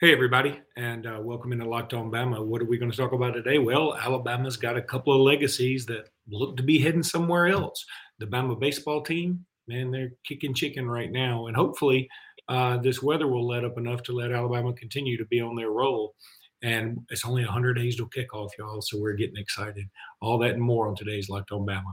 Hey, 0.00 0.14
everybody, 0.14 0.58
and 0.78 1.06
uh, 1.06 1.18
welcome 1.20 1.52
into 1.52 1.68
Locked 1.68 1.92
On 1.92 2.10
Bama. 2.10 2.42
What 2.42 2.62
are 2.62 2.64
we 2.64 2.78
going 2.78 2.90
to 2.90 2.96
talk 2.96 3.12
about 3.12 3.34
today? 3.34 3.58
Well, 3.58 3.94
Alabama's 3.94 4.56
got 4.56 4.78
a 4.78 4.82
couple 4.82 5.12
of 5.12 5.20
legacies 5.20 5.84
that 5.86 6.08
look 6.26 6.56
to 6.56 6.62
be 6.62 6.78
heading 6.78 7.02
somewhere 7.02 7.48
else. 7.48 7.84
The 8.18 8.24
Bama 8.24 8.58
baseball 8.58 9.02
team, 9.02 9.44
man, 9.68 9.90
they're 9.90 10.12
kicking 10.26 10.54
chicken 10.54 10.88
right 10.88 11.12
now, 11.12 11.48
and 11.48 11.54
hopefully, 11.54 12.08
uh, 12.48 12.78
this 12.78 13.02
weather 13.02 13.26
will 13.26 13.46
let 13.46 13.62
up 13.62 13.76
enough 13.76 14.02
to 14.04 14.12
let 14.12 14.32
Alabama 14.32 14.72
continue 14.72 15.18
to 15.18 15.26
be 15.26 15.42
on 15.42 15.54
their 15.54 15.70
roll. 15.70 16.14
And 16.62 17.00
it's 17.10 17.26
only 17.26 17.44
100 17.44 17.74
days 17.74 17.96
till 17.96 18.08
kickoff, 18.08 18.48
y'all, 18.58 18.80
so 18.80 18.98
we're 18.98 19.12
getting 19.12 19.36
excited. 19.36 19.84
All 20.22 20.38
that 20.38 20.54
and 20.54 20.62
more 20.62 20.88
on 20.88 20.96
today's 20.96 21.28
Locked 21.28 21.52
On 21.52 21.66
Bama. 21.66 21.92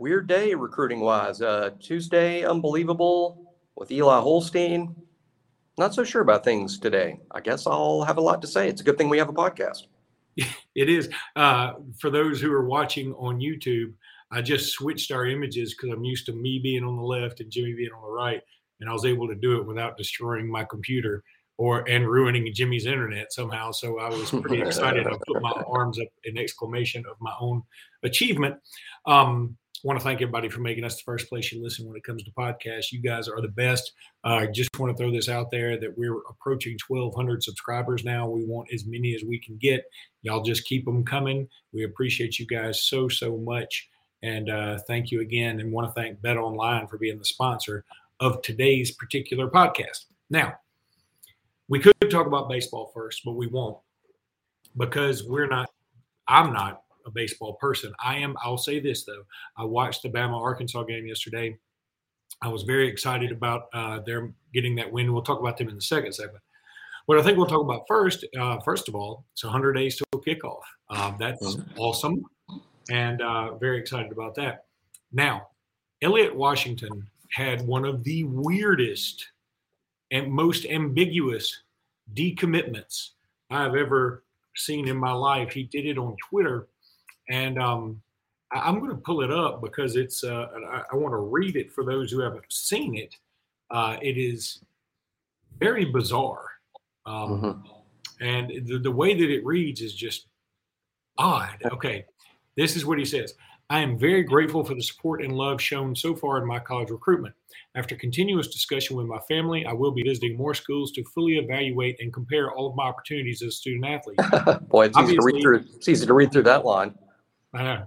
weird 0.00 0.26
day 0.26 0.54
recruiting 0.54 1.00
wise. 1.00 1.42
Uh, 1.42 1.70
Tuesday, 1.78 2.44
unbelievable 2.44 3.54
with 3.76 3.92
Eli 3.92 4.18
Holstein. 4.20 4.96
Not 5.78 5.94
so 5.94 6.02
sure 6.04 6.22
about 6.22 6.42
things 6.42 6.78
today. 6.78 7.20
I 7.30 7.40
guess 7.40 7.66
I'll 7.66 8.02
have 8.02 8.16
a 8.16 8.22
lot 8.22 8.40
to 8.42 8.48
say. 8.48 8.66
It's 8.68 8.80
a 8.80 8.84
good 8.84 8.96
thing 8.96 9.10
we 9.10 9.18
have 9.18 9.28
a 9.28 9.34
podcast. 9.34 9.86
It 10.76 10.88
is. 10.88 11.10
Uh, 11.36 11.72
for 11.98 12.08
those 12.08 12.40
who 12.40 12.50
are 12.52 12.64
watching 12.64 13.12
on 13.14 13.40
YouTube, 13.40 13.92
I 14.30 14.40
just 14.40 14.72
switched 14.72 15.10
our 15.10 15.26
images 15.26 15.74
because 15.74 15.92
I'm 15.92 16.04
used 16.04 16.24
to 16.26 16.32
me 16.32 16.60
being 16.60 16.84
on 16.84 16.96
the 16.96 17.02
left 17.02 17.40
and 17.40 17.50
Jimmy 17.50 17.74
being 17.74 17.90
on 17.90 18.00
the 18.00 18.08
right, 18.08 18.40
and 18.80 18.88
I 18.88 18.92
was 18.92 19.04
able 19.04 19.28
to 19.28 19.34
do 19.34 19.58
it 19.58 19.66
without 19.66 19.98
destroying 19.98 20.50
my 20.50 20.64
computer 20.64 21.22
or 21.58 21.86
and 21.90 22.08
ruining 22.08 22.50
Jimmy's 22.54 22.86
internet 22.86 23.32
somehow. 23.32 23.72
So 23.72 23.98
I 23.98 24.08
was 24.08 24.30
pretty 24.30 24.62
excited. 24.62 25.06
I 25.06 25.16
put 25.26 25.42
my 25.42 25.50
arms 25.66 25.98
up 25.98 26.08
in 26.24 26.38
exclamation 26.38 27.04
of 27.10 27.16
my 27.20 27.34
own 27.38 27.62
achievement. 28.02 28.56
Um, 29.04 29.58
want 29.84 29.98
to 29.98 30.04
thank 30.04 30.20
everybody 30.20 30.48
for 30.48 30.60
making 30.60 30.84
us 30.84 30.96
the 30.96 31.02
first 31.04 31.28
place 31.28 31.50
you 31.52 31.62
listen 31.62 31.86
when 31.86 31.96
it 31.96 32.04
comes 32.04 32.22
to 32.22 32.30
podcasts. 32.32 32.92
You 32.92 33.00
guys 33.00 33.28
are 33.28 33.40
the 33.40 33.48
best. 33.48 33.92
I 34.24 34.44
uh, 34.44 34.46
just 34.52 34.78
want 34.78 34.96
to 34.96 35.02
throw 35.02 35.10
this 35.10 35.28
out 35.28 35.50
there 35.50 35.78
that 35.78 35.96
we're 35.96 36.18
approaching 36.28 36.76
1,200 36.86 37.42
subscribers 37.42 38.04
now. 38.04 38.28
We 38.28 38.44
want 38.44 38.68
as 38.72 38.84
many 38.86 39.14
as 39.14 39.22
we 39.24 39.38
can 39.38 39.56
get. 39.56 39.84
Y'all 40.22 40.42
just 40.42 40.66
keep 40.66 40.84
them 40.84 41.04
coming. 41.04 41.48
We 41.72 41.84
appreciate 41.84 42.38
you 42.38 42.46
guys 42.46 42.82
so, 42.82 43.08
so 43.08 43.38
much. 43.38 43.88
And 44.22 44.50
uh, 44.50 44.78
thank 44.86 45.10
you 45.10 45.22
again. 45.22 45.60
And 45.60 45.72
want 45.72 45.88
to 45.88 46.00
thank 46.00 46.20
Bet 46.20 46.36
Online 46.36 46.86
for 46.86 46.98
being 46.98 47.18
the 47.18 47.24
sponsor 47.24 47.84
of 48.20 48.42
today's 48.42 48.90
particular 48.92 49.48
podcast. 49.48 50.06
Now, 50.28 50.54
we 51.68 51.78
could 51.78 51.94
talk 52.10 52.26
about 52.26 52.50
baseball 52.50 52.90
first, 52.92 53.22
but 53.24 53.32
we 53.32 53.46
won't 53.46 53.78
because 54.76 55.24
we're 55.24 55.46
not, 55.46 55.70
I'm 56.28 56.52
not 56.52 56.82
a 57.10 57.12
baseball 57.12 57.54
person. 57.54 57.92
I 58.02 58.16
am. 58.16 58.36
I'll 58.42 58.58
say 58.58 58.80
this 58.80 59.04
though. 59.04 59.24
I 59.56 59.64
watched 59.64 60.02
the 60.02 60.08
Bama 60.08 60.40
Arkansas 60.40 60.84
game 60.84 61.06
yesterday. 61.06 61.58
I 62.42 62.48
was 62.48 62.62
very 62.62 62.88
excited 62.88 63.32
about 63.32 63.64
uh, 63.74 64.00
their 64.00 64.32
getting 64.54 64.74
that 64.76 64.90
win. 64.90 65.12
We'll 65.12 65.22
talk 65.22 65.40
about 65.40 65.58
them 65.58 65.68
in 65.68 65.74
the 65.74 65.82
second 65.82 66.12
segment. 66.14 66.42
What 67.06 67.18
I 67.18 67.22
think 67.22 67.36
we'll 67.36 67.46
talk 67.46 67.62
about 67.62 67.84
first, 67.88 68.24
uh, 68.38 68.60
first 68.60 68.88
of 68.88 68.94
all, 68.94 69.24
it's 69.32 69.44
100 69.44 69.72
days 69.72 69.96
till 69.96 70.22
kickoff. 70.22 70.60
Uh, 70.88 71.12
that's 71.18 71.58
awesome, 71.76 72.22
and 72.90 73.20
uh, 73.20 73.56
very 73.56 73.78
excited 73.78 74.12
about 74.12 74.34
that. 74.36 74.64
Now, 75.12 75.48
Elliot 76.02 76.34
Washington 76.34 77.08
had 77.32 77.66
one 77.66 77.84
of 77.84 78.04
the 78.04 78.24
weirdest 78.24 79.28
and 80.10 80.32
most 80.32 80.66
ambiguous 80.66 81.62
decommitments 82.14 83.10
I've 83.50 83.74
ever 83.74 84.24
seen 84.56 84.88
in 84.88 84.96
my 84.96 85.12
life. 85.12 85.52
He 85.52 85.64
did 85.64 85.86
it 85.86 85.98
on 85.98 86.16
Twitter 86.28 86.68
and 87.30 87.58
um, 87.58 88.02
I, 88.52 88.68
am 88.68 88.80
going 88.80 88.90
to 88.90 88.96
pull 88.96 89.22
it 89.22 89.30
up 89.30 89.62
because 89.62 89.96
it's. 89.96 90.22
Uh, 90.22 90.46
I, 90.70 90.82
I 90.92 90.96
want 90.96 91.12
to 91.12 91.18
read 91.18 91.56
it 91.56 91.72
for 91.72 91.84
those 91.84 92.10
who 92.10 92.20
haven't 92.20 92.44
seen 92.50 92.96
it. 92.96 93.14
Uh, 93.70 93.96
it 94.02 94.18
is 94.18 94.62
very 95.58 95.84
bizarre, 95.86 96.46
um, 97.06 97.40
mm-hmm. 97.40 98.24
and 98.24 98.66
the, 98.66 98.78
the 98.78 98.90
way 98.90 99.14
that 99.14 99.30
it 99.30 99.44
reads 99.44 99.80
is 99.80 99.94
just 99.94 100.26
odd. 101.16 101.56
Okay, 101.72 102.04
this 102.56 102.76
is 102.76 102.84
what 102.84 102.98
he 102.98 103.04
says. 103.04 103.34
I 103.70 103.78
am 103.78 103.96
very 103.96 104.24
grateful 104.24 104.64
for 104.64 104.74
the 104.74 104.82
support 104.82 105.22
and 105.22 105.32
love 105.32 105.62
shown 105.62 105.94
so 105.94 106.16
far 106.16 106.38
in 106.38 106.46
my 106.46 106.58
college 106.58 106.90
recruitment. 106.90 107.36
After 107.76 107.94
continuous 107.94 108.48
discussion 108.48 108.96
with 108.96 109.06
my 109.06 109.20
family, 109.28 109.64
I 109.64 109.72
will 109.72 109.92
be 109.92 110.02
visiting 110.02 110.36
more 110.36 110.54
schools 110.54 110.90
to 110.92 111.04
fully 111.14 111.38
evaluate 111.38 111.96
and 112.00 112.12
compare 112.12 112.50
all 112.50 112.68
of 112.68 112.74
my 112.74 112.86
opportunities 112.86 113.42
as 113.42 113.48
a 113.48 113.52
student 113.52 113.86
athlete. 113.86 114.18
Boy, 114.68 114.86
it's 114.86 114.98
easy, 114.98 115.14
to 115.14 115.22
read 115.22 115.40
through, 115.40 115.64
it's 115.76 115.88
easy 115.88 116.04
to 116.04 116.14
read 116.14 116.32
through 116.32 116.42
that 116.42 116.64
line. 116.64 116.96
Uh, 117.52 117.82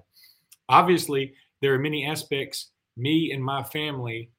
obviously, 0.69 1.33
there 1.61 1.73
are 1.73 1.79
many 1.79 2.05
aspects. 2.05 2.69
Me 2.95 3.31
and 3.31 3.43
my 3.43 3.63
family, 3.63 4.29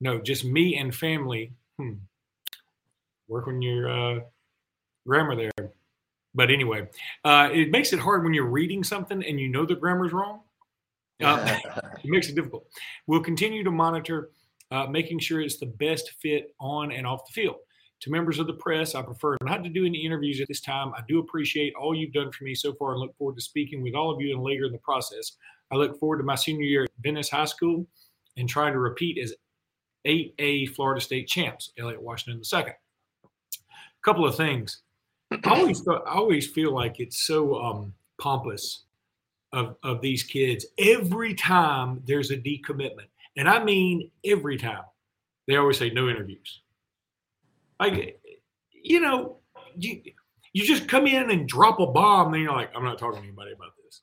no, 0.00 0.20
just 0.20 0.44
me 0.44 0.76
and 0.76 0.94
family. 0.94 1.52
Hmm, 1.78 1.94
work 3.26 3.48
on 3.48 3.60
your 3.60 3.90
uh, 3.90 4.20
grammar 5.06 5.36
there. 5.36 5.70
But 6.34 6.50
anyway, 6.50 6.88
uh, 7.24 7.48
it 7.52 7.70
makes 7.70 7.92
it 7.92 7.98
hard 7.98 8.22
when 8.22 8.34
you're 8.34 8.46
reading 8.46 8.84
something 8.84 9.24
and 9.24 9.40
you 9.40 9.48
know 9.48 9.66
the 9.66 9.74
grammar's 9.74 10.12
wrong. 10.12 10.40
Uh, 11.20 11.58
it 12.04 12.10
makes 12.10 12.28
it 12.28 12.36
difficult. 12.36 12.66
We'll 13.06 13.22
continue 13.22 13.64
to 13.64 13.70
monitor, 13.70 14.30
uh, 14.70 14.86
making 14.86 15.18
sure 15.18 15.40
it's 15.40 15.58
the 15.58 15.66
best 15.66 16.12
fit 16.20 16.54
on 16.60 16.92
and 16.92 17.06
off 17.06 17.26
the 17.26 17.32
field. 17.32 17.56
To 18.00 18.10
members 18.10 18.38
of 18.38 18.46
the 18.46 18.52
press, 18.52 18.94
I 18.94 19.02
prefer 19.02 19.36
not 19.42 19.64
to 19.64 19.70
do 19.70 19.84
any 19.84 20.04
interviews 20.04 20.40
at 20.40 20.46
this 20.46 20.60
time. 20.60 20.92
I 20.96 21.02
do 21.08 21.18
appreciate 21.18 21.74
all 21.74 21.96
you've 21.96 22.12
done 22.12 22.30
for 22.30 22.44
me 22.44 22.54
so 22.54 22.72
far 22.74 22.92
and 22.92 23.00
look 23.00 23.16
forward 23.16 23.36
to 23.36 23.42
speaking 23.42 23.82
with 23.82 23.94
all 23.94 24.10
of 24.10 24.20
you 24.20 24.32
and 24.32 24.42
later 24.42 24.66
in 24.66 24.72
the 24.72 24.78
process. 24.78 25.32
I 25.72 25.76
look 25.76 25.98
forward 25.98 26.18
to 26.18 26.24
my 26.24 26.36
senior 26.36 26.64
year 26.64 26.84
at 26.84 26.90
Venice 27.00 27.28
High 27.28 27.46
School 27.46 27.86
and 28.36 28.48
trying 28.48 28.72
to 28.72 28.78
repeat 28.78 29.18
as 29.18 29.34
8A 30.06 30.74
Florida 30.74 31.00
State 31.00 31.26
champs, 31.26 31.72
Elliot 31.76 32.00
Washington 32.00 32.40
II. 32.52 32.66
A 32.70 33.34
couple 34.04 34.24
of 34.24 34.36
things. 34.36 34.82
I 35.32 35.38
always, 35.44 35.86
I 35.88 35.98
always 36.06 36.46
feel 36.46 36.72
like 36.72 37.00
it's 37.00 37.26
so 37.26 37.56
um, 37.56 37.94
pompous 38.20 38.84
of, 39.52 39.76
of 39.82 40.00
these 40.00 40.22
kids 40.22 40.64
every 40.78 41.34
time 41.34 42.00
there's 42.06 42.30
a 42.30 42.36
decommitment. 42.36 43.08
And 43.36 43.48
I 43.48 43.62
mean 43.62 44.10
every 44.24 44.56
time. 44.56 44.84
They 45.48 45.56
always 45.56 45.78
say 45.78 45.90
no 45.90 46.08
interviews 46.08 46.60
like, 47.80 48.20
you 48.72 49.00
know, 49.00 49.38
you 49.76 50.02
you 50.52 50.64
just 50.64 50.88
come 50.88 51.06
in 51.06 51.30
and 51.30 51.48
drop 51.48 51.80
a 51.80 51.86
bomb, 51.86 52.32
then 52.32 52.42
you're 52.42 52.52
like, 52.54 52.70
I'm 52.76 52.84
not 52.84 52.98
talking 52.98 53.20
to 53.20 53.26
anybody 53.28 53.52
about 53.52 53.72
this. 53.84 54.02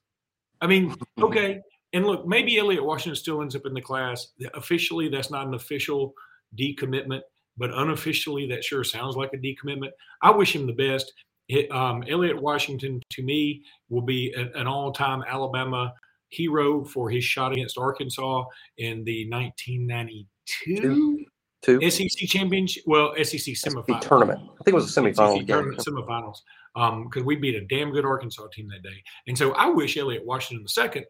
I 0.62 0.68
mean, 0.68 0.96
okay. 1.22 1.62
And 1.94 2.06
look, 2.06 2.28
maybe 2.28 2.58
Elliot 2.58 2.84
Washington 2.86 3.16
still 3.16 3.42
ends 3.42 3.56
up 3.56 3.66
in 3.66 3.74
the 3.74 3.82
class. 3.82 4.28
Officially, 4.54 5.10
that's 5.10 5.32
not 5.32 5.48
an 5.48 5.54
official 5.54 6.14
decommitment, 6.60 7.22
but 7.58 7.72
unofficially, 7.74 8.48
that 8.50 8.64
sure 8.64 8.84
sounds 8.84 9.16
like 9.16 9.32
a 9.34 9.38
decommitment. 9.38 9.92
I 10.22 10.32
wish 10.32 10.56
him 10.56 10.68
the 10.68 10.74
best. 10.74 11.12
It, 11.48 11.72
um, 11.72 12.04
Elliot 12.10 12.42
Washington, 12.42 13.02
to 13.12 13.24
me, 13.24 13.64
will 13.90 14.02
be 14.02 14.34
an, 14.36 14.52
an 14.56 14.68
all-time 14.68 15.24
Alabama 15.28 15.94
hero 16.30 16.84
for 16.84 17.10
his 17.10 17.24
shot 17.24 17.54
against 17.54 17.78
Arkansas 17.78 18.46
in 18.78 19.04
the 19.06 19.30
1992 19.30 21.26
Two. 21.66 21.90
SEC 21.90 22.28
championship. 22.28 22.84
Well, 22.86 23.16
SEC 23.16 23.56
semifinal 23.56 24.00
tournament. 24.00 24.40
I 24.40 24.64
think 24.64 24.68
it 24.68 24.76
was 24.76 24.96
a 24.96 25.02
semifinal. 25.02 25.40
SEC 25.40 25.48
tournament 25.48 25.80
semifinals. 25.80 26.38
Because 26.76 27.22
um, 27.22 27.26
we 27.26 27.38
beat 27.38 27.56
a 27.56 27.66
damn 27.66 27.92
good 27.92 28.06
Arkansas 28.06 28.48
team 28.54 28.68
that 28.68 28.84
day, 28.84 29.02
and 29.28 29.36
so 29.36 29.54
I 29.54 29.68
wish 29.68 29.98
Elliot 29.98 30.26
Washington 30.26 30.62
the 30.62 30.70
second 30.70 31.06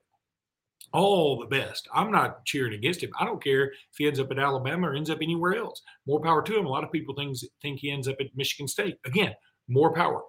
all 0.93 1.39
the 1.39 1.45
best. 1.47 1.89
I'm 1.93 2.09
not 2.09 2.45
cheering 2.45 2.73
against 2.73 3.03
him. 3.03 3.11
I 3.19 3.25
don't 3.25 3.43
care 3.43 3.65
if 3.65 3.97
he 3.97 4.07
ends 4.07 4.19
up 4.19 4.31
at 4.31 4.39
Alabama 4.39 4.89
or 4.89 4.95
ends 4.95 5.09
up 5.09 5.17
anywhere 5.21 5.55
else. 5.55 5.81
More 6.07 6.21
power 6.21 6.41
to 6.41 6.57
him. 6.57 6.65
A 6.65 6.69
lot 6.69 6.85
of 6.85 6.91
people 6.91 7.13
think 7.15 7.35
think 7.61 7.79
he 7.79 7.91
ends 7.91 8.07
up 8.07 8.15
at 8.21 8.27
Michigan 8.33 8.69
State. 8.69 8.97
Again, 9.05 9.33
more 9.67 9.93
power. 9.93 10.21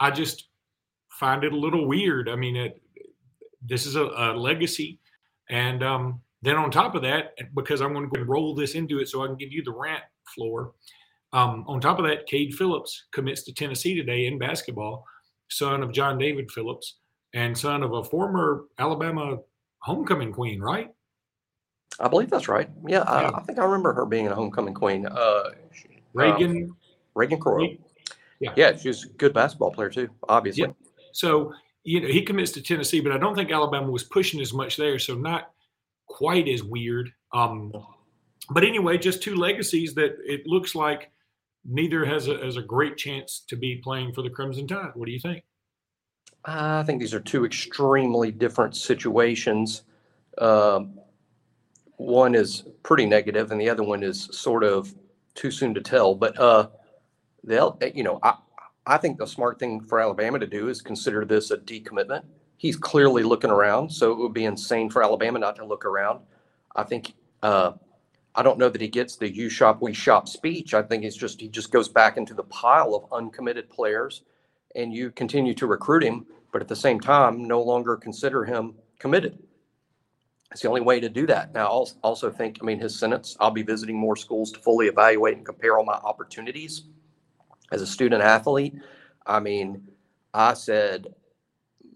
I 0.00 0.10
just 0.10 0.48
find 1.10 1.44
it 1.44 1.52
a 1.52 1.56
little 1.56 1.86
weird. 1.86 2.30
I 2.30 2.36
mean, 2.36 2.56
it, 2.56 2.80
this 3.60 3.84
is 3.84 3.96
a, 3.96 4.04
a 4.04 4.32
legacy, 4.34 5.00
and 5.50 5.82
um, 5.82 6.22
then 6.42 6.56
on 6.56 6.70
top 6.70 6.94
of 6.94 7.02
that, 7.02 7.34
because 7.54 7.80
I'm 7.80 7.92
going 7.92 8.08
to 8.08 8.14
go 8.14 8.20
and 8.20 8.28
roll 8.28 8.54
this 8.54 8.74
into 8.74 8.98
it 8.98 9.08
so 9.08 9.22
I 9.22 9.26
can 9.26 9.36
give 9.36 9.52
you 9.52 9.62
the 9.62 9.72
rant 9.72 10.02
floor. 10.34 10.72
Um, 11.32 11.64
on 11.66 11.80
top 11.80 11.98
of 11.98 12.04
that, 12.06 12.26
Cade 12.26 12.54
Phillips 12.54 13.06
commits 13.12 13.42
to 13.44 13.52
Tennessee 13.52 13.94
today 13.94 14.26
in 14.26 14.38
basketball, 14.38 15.04
son 15.48 15.82
of 15.82 15.92
John 15.92 16.18
David 16.18 16.50
Phillips 16.50 16.98
and 17.34 17.56
son 17.56 17.82
of 17.82 17.92
a 17.92 18.04
former 18.04 18.64
Alabama 18.78 19.38
homecoming 19.80 20.32
queen, 20.32 20.60
right? 20.60 20.90
I 21.98 22.08
believe 22.08 22.30
that's 22.30 22.48
right. 22.48 22.68
Yeah, 22.86 23.02
I, 23.02 23.36
I 23.36 23.42
think 23.42 23.58
I 23.58 23.64
remember 23.64 23.92
her 23.94 24.06
being 24.06 24.28
a 24.28 24.34
homecoming 24.34 24.74
queen. 24.74 25.06
Uh, 25.06 25.50
Reagan. 26.12 26.70
Uh, 26.70 26.74
Reagan 27.14 27.40
Croyle. 27.40 27.76
Yeah. 28.40 28.52
Yeah, 28.56 28.76
she's 28.76 29.04
a 29.04 29.08
good 29.08 29.32
basketball 29.32 29.72
player 29.72 29.88
too, 29.88 30.08
obviously. 30.28 30.64
Yeah. 30.64 30.72
So, 31.12 31.52
you 31.84 32.00
know, 32.00 32.08
he 32.08 32.22
commits 32.22 32.52
to 32.52 32.62
Tennessee, 32.62 33.00
but 33.00 33.12
I 33.12 33.18
don't 33.18 33.34
think 33.34 33.50
Alabama 33.50 33.90
was 33.90 34.04
pushing 34.04 34.40
as 34.40 34.52
much 34.52 34.76
there. 34.76 34.98
So 34.98 35.14
not 35.14 35.52
quite 36.06 36.48
as 36.48 36.62
weird. 36.62 37.12
Um, 37.32 37.72
but 38.50 38.64
anyway, 38.64 38.98
just 38.98 39.22
two 39.22 39.36
legacies 39.36 39.94
that 39.94 40.16
it 40.24 40.46
looks 40.46 40.74
like 40.74 41.10
neither 41.64 42.04
has 42.04 42.28
a, 42.28 42.38
has 42.38 42.56
a 42.56 42.62
great 42.62 42.96
chance 42.96 43.44
to 43.48 43.56
be 43.56 43.76
playing 43.76 44.12
for 44.12 44.22
the 44.22 44.30
Crimson 44.30 44.66
Tide. 44.66 44.92
What 44.94 45.06
do 45.06 45.12
you 45.12 45.20
think? 45.20 45.44
I 46.44 46.84
think 46.84 47.00
these 47.00 47.14
are 47.14 47.20
two 47.20 47.44
extremely 47.44 48.30
different 48.30 48.76
situations. 48.76 49.82
Um, 50.38 51.00
one 51.96 52.34
is 52.34 52.64
pretty 52.82 53.06
negative, 53.06 53.50
and 53.50 53.60
the 53.60 53.68
other 53.68 53.82
one 53.82 54.02
is 54.02 54.28
sort 54.30 54.62
of 54.62 54.94
too 55.34 55.50
soon 55.50 55.74
to 55.74 55.80
tell. 55.80 56.14
But 56.14 56.38
uh, 56.38 56.68
they'll, 57.42 57.76
you 57.94 58.04
know, 58.04 58.20
I, 58.22 58.34
I 58.86 58.96
think 58.98 59.18
the 59.18 59.26
smart 59.26 59.58
thing 59.58 59.80
for 59.80 59.98
Alabama 59.98 60.38
to 60.38 60.46
do 60.46 60.68
is 60.68 60.80
consider 60.80 61.24
this 61.24 61.50
a 61.50 61.56
decommitment. 61.56 62.22
He's 62.56 62.76
clearly 62.76 63.22
looking 63.22 63.50
around, 63.50 63.90
so 63.90 64.12
it 64.12 64.18
would 64.18 64.32
be 64.32 64.44
insane 64.44 64.90
for 64.90 65.02
Alabama 65.02 65.38
not 65.38 65.56
to 65.56 65.64
look 65.64 65.84
around. 65.84 66.20
I 66.74 66.84
think 66.84 67.14
uh, 67.42 67.72
I 68.34 68.42
don't 68.42 68.58
know 68.58 68.68
that 68.68 68.80
he 68.80 68.88
gets 68.88 69.16
the 69.16 69.30
"you 69.30 69.48
shop, 69.48 69.82
we 69.82 69.92
shop" 69.92 70.28
speech. 70.28 70.74
I 70.74 70.82
think 70.82 71.04
it's 71.04 71.16
just 71.16 71.40
he 71.40 71.48
just 71.48 71.70
goes 71.70 71.88
back 71.88 72.16
into 72.16 72.34
the 72.34 72.44
pile 72.44 72.94
of 72.94 73.12
uncommitted 73.12 73.70
players, 73.70 74.22
and 74.74 74.92
you 74.92 75.10
continue 75.10 75.54
to 75.54 75.66
recruit 75.66 76.02
him, 76.02 76.26
but 76.52 76.62
at 76.62 76.68
the 76.68 76.76
same 76.76 77.00
time, 77.00 77.44
no 77.46 77.62
longer 77.62 77.96
consider 77.96 78.44
him 78.44 78.74
committed. 78.98 79.38
It's 80.52 80.62
the 80.62 80.68
only 80.68 80.80
way 80.80 81.00
to 81.00 81.08
do 81.08 81.26
that. 81.26 81.52
Now, 81.52 81.66
I 81.66 81.84
also 82.02 82.30
think, 82.30 82.58
I 82.62 82.64
mean, 82.64 82.78
his 82.78 82.98
sentence, 82.98 83.36
I'll 83.40 83.50
be 83.50 83.62
visiting 83.62 83.98
more 83.98 84.16
schools 84.16 84.52
to 84.52 84.60
fully 84.60 84.86
evaluate 84.86 85.36
and 85.36 85.44
compare 85.44 85.76
all 85.76 85.84
my 85.84 85.94
opportunities 85.94 86.84
as 87.72 87.82
a 87.82 87.86
student 87.86 88.22
athlete. 88.22 88.74
I 89.26 89.40
mean, 89.40 89.88
I 90.32 90.54
said 90.54 91.14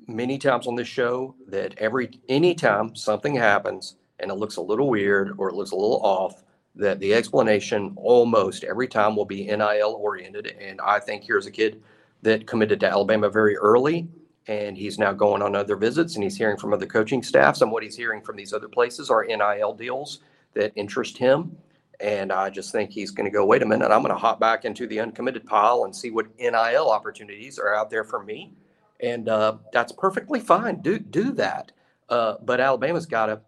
many 0.07 0.39
times 0.39 0.67
on 0.67 0.75
this 0.75 0.89
show 0.89 1.35
that 1.49 1.75
every 1.79 2.11
anytime 2.29 2.95
something 2.95 3.35
happens 3.35 3.97
and 4.19 4.31
it 4.31 4.35
looks 4.35 4.57
a 4.57 4.63
little 4.63 4.89
weird 4.89 5.33
or 5.39 5.49
it 5.49 5.55
looks 5.55 5.71
a 5.71 5.77
little 5.77 6.01
off, 6.03 6.43
that 6.75 7.01
the 7.01 7.15
explanation 7.15 7.93
almost 7.97 8.65
every 8.65 8.87
time 8.87 9.17
will 9.17 9.25
be 9.25 9.45
NIL 9.45 9.97
oriented. 10.01 10.55
And 10.61 10.81
I 10.81 11.01
think 11.01 11.25
here's 11.25 11.47
a 11.47 11.51
kid 11.51 11.83
that 12.23 12.47
committed 12.47 12.81
to 12.81 12.89
Alabama 12.89 13.29
very 13.29 13.57
early 13.57 14.09
and 14.47 14.77
he's 14.77 14.99
now 14.99 15.13
going 15.13 15.43
on 15.43 15.55
other 15.55 15.77
visits 15.77 16.15
and 16.15 16.25
he's 16.25 16.37
hearing 16.37 16.57
from 16.57 16.73
other 16.73 16.87
coaching 16.87 17.23
staffs 17.23 17.61
and 17.61 17.71
what 17.71 17.83
he's 17.83 17.97
hearing 17.97 18.23
from 18.23 18.37
these 18.37 18.53
other 18.53 18.69
places 18.69 19.11
are 19.11 19.25
NIL 19.25 19.75
deals 19.75 20.21
that 20.55 20.73
interest 20.77 21.17
him. 21.17 21.57
And 22.01 22.33
I 22.33 22.49
just 22.49 22.73
think 22.73 22.91
he's 22.91 23.11
going 23.11 23.27
to 23.27 23.31
go, 23.31 23.45
wait 23.45 23.63
a 23.63 23.67
minute, 23.67 23.91
I'm 23.91 24.03
going 24.03 24.15
to 24.15 24.19
hop 24.19 24.41
back 24.41 24.65
into 24.65 24.87
the 24.87 25.01
uncommitted 25.01 25.45
pile 25.45 25.85
and 25.85 25.95
see 25.95 26.11
what 26.11 26.27
NIL 26.39 26.91
opportunities 26.91 27.59
are 27.59 27.75
out 27.75 27.91
there 27.91 28.05
for 28.05 28.23
me. 28.23 28.55
And 29.03 29.29
uh, 29.29 29.57
that's 29.73 29.93
perfectly 29.93 30.41
fine. 30.41 30.83
Do 30.83 30.99
do 30.99 31.33
that. 31.33 31.73
Uh, 32.09 32.35
but 32.43 32.61
Alabama's 32.61 33.07
got 33.07 33.27
to, 33.27 33.41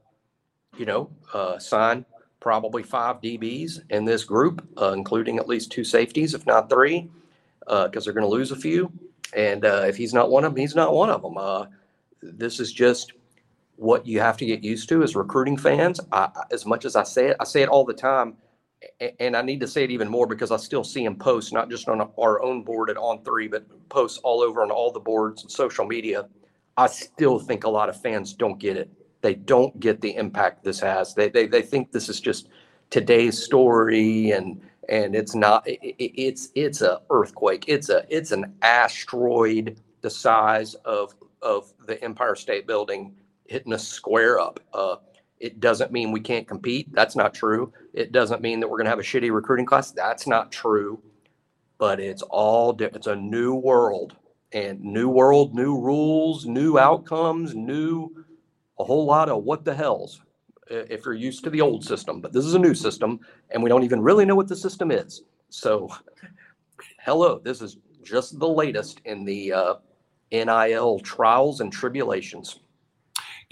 you 0.78 0.86
know, 0.86 1.10
uh, 1.34 1.58
sign 1.58 2.04
probably 2.40 2.82
five 2.82 3.20
DBs 3.20 3.80
in 3.90 4.04
this 4.04 4.24
group, 4.24 4.66
uh, 4.80 4.92
including 4.92 5.38
at 5.38 5.48
least 5.48 5.70
two 5.70 5.84
safeties, 5.84 6.34
if 6.34 6.46
not 6.46 6.70
three, 6.70 7.08
because 7.60 7.96
uh, 7.96 8.00
they're 8.04 8.12
going 8.12 8.26
to 8.26 8.28
lose 8.28 8.50
a 8.50 8.56
few. 8.56 8.90
And 9.34 9.64
uh, 9.64 9.84
if 9.86 9.96
he's 9.96 10.14
not 10.14 10.30
one 10.30 10.44
of 10.44 10.52
them, 10.52 10.60
he's 10.60 10.74
not 10.74 10.94
one 10.94 11.10
of 11.10 11.22
them. 11.22 11.68
This 12.22 12.60
is 12.60 12.72
just 12.72 13.12
what 13.76 14.06
you 14.06 14.20
have 14.20 14.36
to 14.36 14.46
get 14.46 14.62
used 14.62 14.88
to 14.88 15.02
as 15.02 15.16
recruiting 15.16 15.56
fans. 15.56 16.00
I, 16.12 16.30
as 16.50 16.64
much 16.64 16.84
as 16.84 16.96
I 16.96 17.02
say 17.02 17.28
it, 17.28 17.36
I 17.40 17.44
say 17.44 17.62
it 17.62 17.68
all 17.68 17.84
the 17.84 17.92
time, 17.92 18.36
and 19.20 19.36
I 19.36 19.42
need 19.42 19.60
to 19.60 19.68
say 19.68 19.84
it 19.84 19.90
even 19.90 20.08
more 20.08 20.26
because 20.26 20.50
I 20.50 20.56
still 20.56 20.84
see 20.84 21.04
him 21.04 21.16
post, 21.16 21.52
not 21.52 21.70
just 21.70 21.88
on 21.88 22.00
our 22.18 22.42
own 22.42 22.62
board 22.62 22.90
at 22.90 22.96
On 22.96 23.22
Three, 23.24 23.48
but 23.48 23.64
posts 23.88 24.18
all 24.24 24.40
over 24.42 24.62
on 24.62 24.70
all 24.70 24.92
the 24.92 25.00
boards 25.00 25.42
and 25.42 25.50
social 25.50 25.86
media. 25.86 26.28
I 26.76 26.86
still 26.88 27.38
think 27.38 27.64
a 27.64 27.70
lot 27.70 27.88
of 27.88 28.00
fans 28.00 28.32
don't 28.34 28.58
get 28.58 28.76
it. 28.76 28.90
They 29.20 29.34
don't 29.34 29.78
get 29.80 30.00
the 30.00 30.16
impact 30.16 30.64
this 30.64 30.80
has. 30.80 31.14
They 31.14 31.28
they, 31.28 31.46
they 31.46 31.62
think 31.62 31.92
this 31.92 32.08
is 32.08 32.20
just 32.20 32.48
today's 32.90 33.42
story 33.42 34.32
and 34.32 34.60
and 34.88 35.14
it's 35.14 35.34
not 35.34 35.66
it, 35.66 35.78
it's 35.98 36.50
it's 36.54 36.82
a 36.82 37.00
earthquake 37.10 37.64
it's 37.68 37.88
a 37.88 38.04
it's 38.10 38.32
an 38.32 38.54
asteroid 38.62 39.80
the 40.02 40.10
size 40.10 40.74
of 40.84 41.14
of 41.40 41.72
the 41.86 42.02
empire 42.04 42.34
state 42.34 42.66
building 42.66 43.14
hitting 43.46 43.72
a 43.72 43.78
square 43.78 44.38
up 44.38 44.60
uh, 44.74 44.96
it 45.42 45.58
doesn't 45.58 45.90
mean 45.90 46.12
we 46.12 46.20
can't 46.20 46.46
compete. 46.46 46.86
That's 46.92 47.16
not 47.16 47.34
true. 47.34 47.72
It 47.92 48.12
doesn't 48.12 48.40
mean 48.40 48.60
that 48.60 48.68
we're 48.68 48.78
going 48.78 48.84
to 48.86 48.90
have 48.90 49.00
a 49.00 49.02
shitty 49.02 49.34
recruiting 49.34 49.66
class. 49.66 49.90
That's 49.90 50.28
not 50.28 50.52
true. 50.52 51.02
But 51.78 51.98
it's 51.98 52.22
all 52.22 52.76
it's 52.78 53.08
a 53.08 53.16
new 53.16 53.54
world. 53.56 54.14
And 54.52 54.80
new 54.80 55.08
world 55.08 55.52
new 55.54 55.80
rules 55.80 56.46
new 56.46 56.78
outcomes 56.78 57.54
new 57.54 58.24
a 58.78 58.84
whole 58.84 59.04
lot 59.04 59.28
of 59.28 59.42
what 59.42 59.64
the 59.64 59.74
hells 59.74 60.22
if 60.68 61.04
you're 61.04 61.14
used 61.14 61.42
to 61.44 61.50
the 61.50 61.60
old 61.60 61.84
system, 61.84 62.20
but 62.20 62.32
this 62.32 62.44
is 62.44 62.54
a 62.54 62.58
new 62.58 62.74
system 62.74 63.18
and 63.50 63.62
we 63.62 63.68
don't 63.68 63.82
even 63.82 64.00
really 64.00 64.24
know 64.24 64.36
what 64.36 64.48
the 64.48 64.56
system 64.56 64.90
is. 64.90 65.22
So, 65.48 65.90
hello, 67.00 67.40
this 67.42 67.60
is 67.60 67.78
just 68.04 68.38
the 68.38 68.48
latest 68.48 69.00
in 69.06 69.24
the 69.24 69.52
uh, 69.52 69.74
NIL 70.30 71.00
trials 71.00 71.60
and 71.60 71.72
tribulations. 71.72 72.60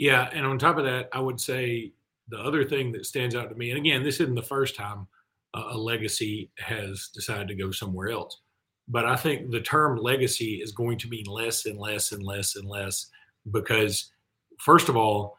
Yeah. 0.01 0.31
And 0.33 0.47
on 0.47 0.59
top 0.59 0.79
of 0.79 0.85
that, 0.85 1.11
I 1.13 1.21
would 1.21 1.39
say 1.39 1.93
the 2.29 2.39
other 2.39 2.65
thing 2.65 2.91
that 2.93 3.05
stands 3.05 3.35
out 3.35 3.51
to 3.51 3.55
me, 3.55 3.69
and 3.69 3.79
again, 3.79 4.03
this 4.03 4.19
isn't 4.19 4.35
the 4.35 4.43
first 4.43 4.75
time 4.75 5.07
a 5.53 5.77
legacy 5.77 6.51
has 6.59 7.11
decided 7.13 7.49
to 7.49 7.55
go 7.55 7.71
somewhere 7.71 8.09
else. 8.09 8.41
But 8.89 9.05
I 9.05 9.15
think 9.15 9.51
the 9.51 9.61
term 9.61 9.99
legacy 9.99 10.63
is 10.63 10.73
going 10.73 10.97
to 11.01 11.09
mean 11.09 11.27
less 11.27 11.67
and 11.67 11.79
less 11.79 12.13
and 12.13 12.25
less 12.25 12.57
and 12.57 12.67
less 12.67 13.11
because, 13.51 14.11
first 14.59 14.89
of 14.89 14.97
all, 14.97 15.37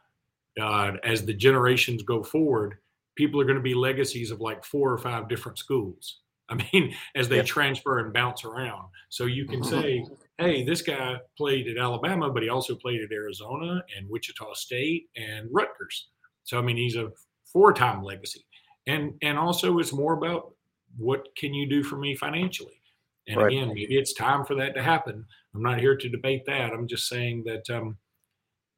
uh, 0.61 0.91
as 1.03 1.25
the 1.25 1.33
generations 1.33 2.03
go 2.03 2.21
forward, 2.21 2.75
people 3.15 3.41
are 3.41 3.45
going 3.45 3.57
to 3.57 3.63
be 3.63 3.73
legacies 3.73 4.29
of 4.29 4.41
like 4.41 4.63
four 4.63 4.91
or 4.91 4.99
five 4.99 5.27
different 5.27 5.57
schools. 5.57 6.19
I 6.49 6.55
mean, 6.71 6.93
as 7.15 7.29
they 7.29 7.37
yep. 7.37 7.45
transfer 7.47 7.99
and 7.99 8.13
bounce 8.13 8.45
around. 8.45 8.89
So 9.09 9.25
you 9.25 9.45
can 9.47 9.61
mm-hmm. 9.61 9.81
say, 9.81 10.05
hey, 10.41 10.63
this 10.63 10.81
guy 10.81 11.17
played 11.38 11.67
at 11.67 11.77
Alabama, 11.77 12.29
but 12.29 12.43
he 12.43 12.49
also 12.49 12.75
played 12.75 13.01
at 13.01 13.11
Arizona 13.11 13.83
and 13.95 14.09
Wichita 14.09 14.53
State 14.53 15.09
and 15.15 15.47
Rutgers. 15.51 16.09
So 16.43 16.57
I 16.57 16.61
mean, 16.61 16.77
he's 16.77 16.95
a 16.95 17.11
four-time 17.51 18.03
legacy. 18.03 18.45
And 18.88 19.13
and 19.21 19.38
also 19.38 19.77
it's 19.79 19.93
more 19.93 20.13
about 20.13 20.53
what 20.97 21.27
can 21.38 21.53
you 21.53 21.69
do 21.69 21.83
for 21.83 21.97
me 21.97 22.15
financially. 22.15 22.81
And 23.27 23.38
right. 23.38 23.51
again, 23.51 23.69
maybe 23.69 23.97
it's 23.97 24.13
time 24.13 24.43
for 24.43 24.55
that 24.55 24.74
to 24.75 24.81
happen. 24.81 25.25
I'm 25.53 25.62
not 25.62 25.79
here 25.79 25.95
to 25.95 26.10
debate 26.10 26.43
that. 26.48 26.71
I'm 26.71 26.88
just 26.88 27.07
saying 27.07 27.43
that 27.45 27.69
um, 27.69 27.98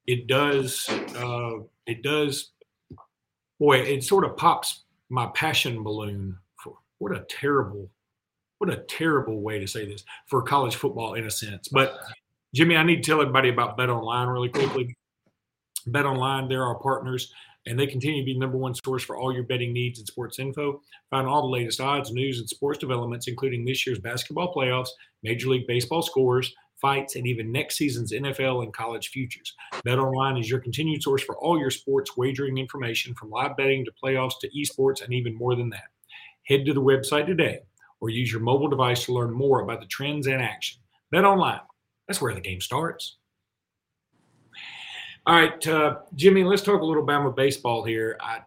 it 0.05 0.27
does 0.27 0.88
uh, 0.89 1.63
it 1.88 2.03
does 2.03 2.51
boy 3.60 3.77
it 3.77 4.03
sort 4.03 4.25
of 4.25 4.36
pops 4.36 4.84
my 5.10 5.27
passion 5.27 5.84
balloon 5.84 6.38
for 6.62 6.74
what 6.98 7.15
a 7.15 7.25
terrible 7.29 7.89
what 8.63 8.74
a 8.74 8.82
terrible 8.84 9.41
way 9.41 9.60
to 9.60 9.67
say 9.67 9.86
this 9.86 10.05
for 10.27 10.41
college 10.41 10.75
football 10.75 11.15
in 11.15 11.25
a 11.25 11.32
sense 11.32 11.67
but 11.67 12.00
jimmy 12.53 12.77
i 12.77 12.84
need 12.84 13.03
to 13.03 13.12
tell 13.12 13.20
everybody 13.20 13.50
about 13.50 13.75
bet 13.75 13.89
online 13.89 14.29
really 14.29 14.48
quickly 14.48 14.96
bet 15.88 16.05
online 16.05 16.48
they're 16.48 16.63
our 16.63 16.79
partners 16.79 17.34
and 17.65 17.77
they 17.77 17.88
continue 17.88 18.22
to 18.22 18.25
be 18.25 18.34
the 18.34 18.39
number 18.39 18.58
one 18.58 18.74
source 18.74 19.03
for 19.03 19.17
all 19.17 19.34
your 19.34 19.43
betting 19.43 19.72
needs 19.72 19.98
and 19.98 20.05
sports 20.05 20.38
info. 20.38 20.82
Find 21.10 21.25
all 21.25 21.43
the 21.43 21.48
latest 21.48 21.79
odds, 21.79 22.12
news, 22.12 22.39
and 22.39 22.50
sports 22.50 22.77
developments, 22.77 23.29
including 23.29 23.63
this 23.63 23.88
year's 23.88 24.00
basketball 24.00 24.53
playoffs, 24.53 24.89
Major 25.24 25.48
League 25.48 25.65
Baseball 25.65 26.01
scores, 26.01 26.53
fights, 26.82 27.15
and 27.15 27.25
even 27.25 27.53
next 27.53 27.77
season's 27.77 28.12
NFL 28.12 28.63
and 28.63 28.74
college 28.74 29.08
futures. 29.12 29.55
BetOnline 29.88 30.38
is 30.38 30.50
your 30.50 30.60
continued 30.60 31.01
source 31.01 31.24
for 31.24 31.38
all 31.38 31.58
your 31.58 31.72
sports 31.72 32.17
wagering 32.17 32.58
information 32.58 33.15
from 33.15 33.29
live 33.29 33.55
betting 33.55 33.86
to 33.86 33.91
playoffs 34.03 34.39
to 34.41 34.50
esports 34.50 35.01
and 35.01 35.13
even 35.13 35.34
more 35.34 35.55
than 35.55 35.70
that. 35.70 35.88
Head 36.43 36.65
to 36.65 36.74
the 36.74 36.82
website 36.82 37.27
today 37.27 37.62
or 38.03 38.10
use 38.10 38.29
your 38.29 38.41
mobile 38.41 38.67
device 38.67 39.05
to 39.05 39.13
learn 39.13 39.31
more 39.31 39.62
about 39.62 39.79
the 39.79 39.88
trends 39.88 40.27
in 40.27 40.41
action. 40.41 40.81
BetOnline, 41.13 41.62
that's 42.05 42.22
where 42.22 42.36
the 42.36 42.41
game 42.41 42.60
starts. 42.60 43.15
All 45.25 45.36
right, 45.36 45.65
uh, 45.69 46.00
Jimmy, 46.13 46.43
let's 46.43 46.63
talk 46.63 46.81
a 46.81 46.86
little 46.86 47.07
Bama 47.07 47.33
baseball 47.33 47.81
here. 47.81 48.17
I, 48.19 48.39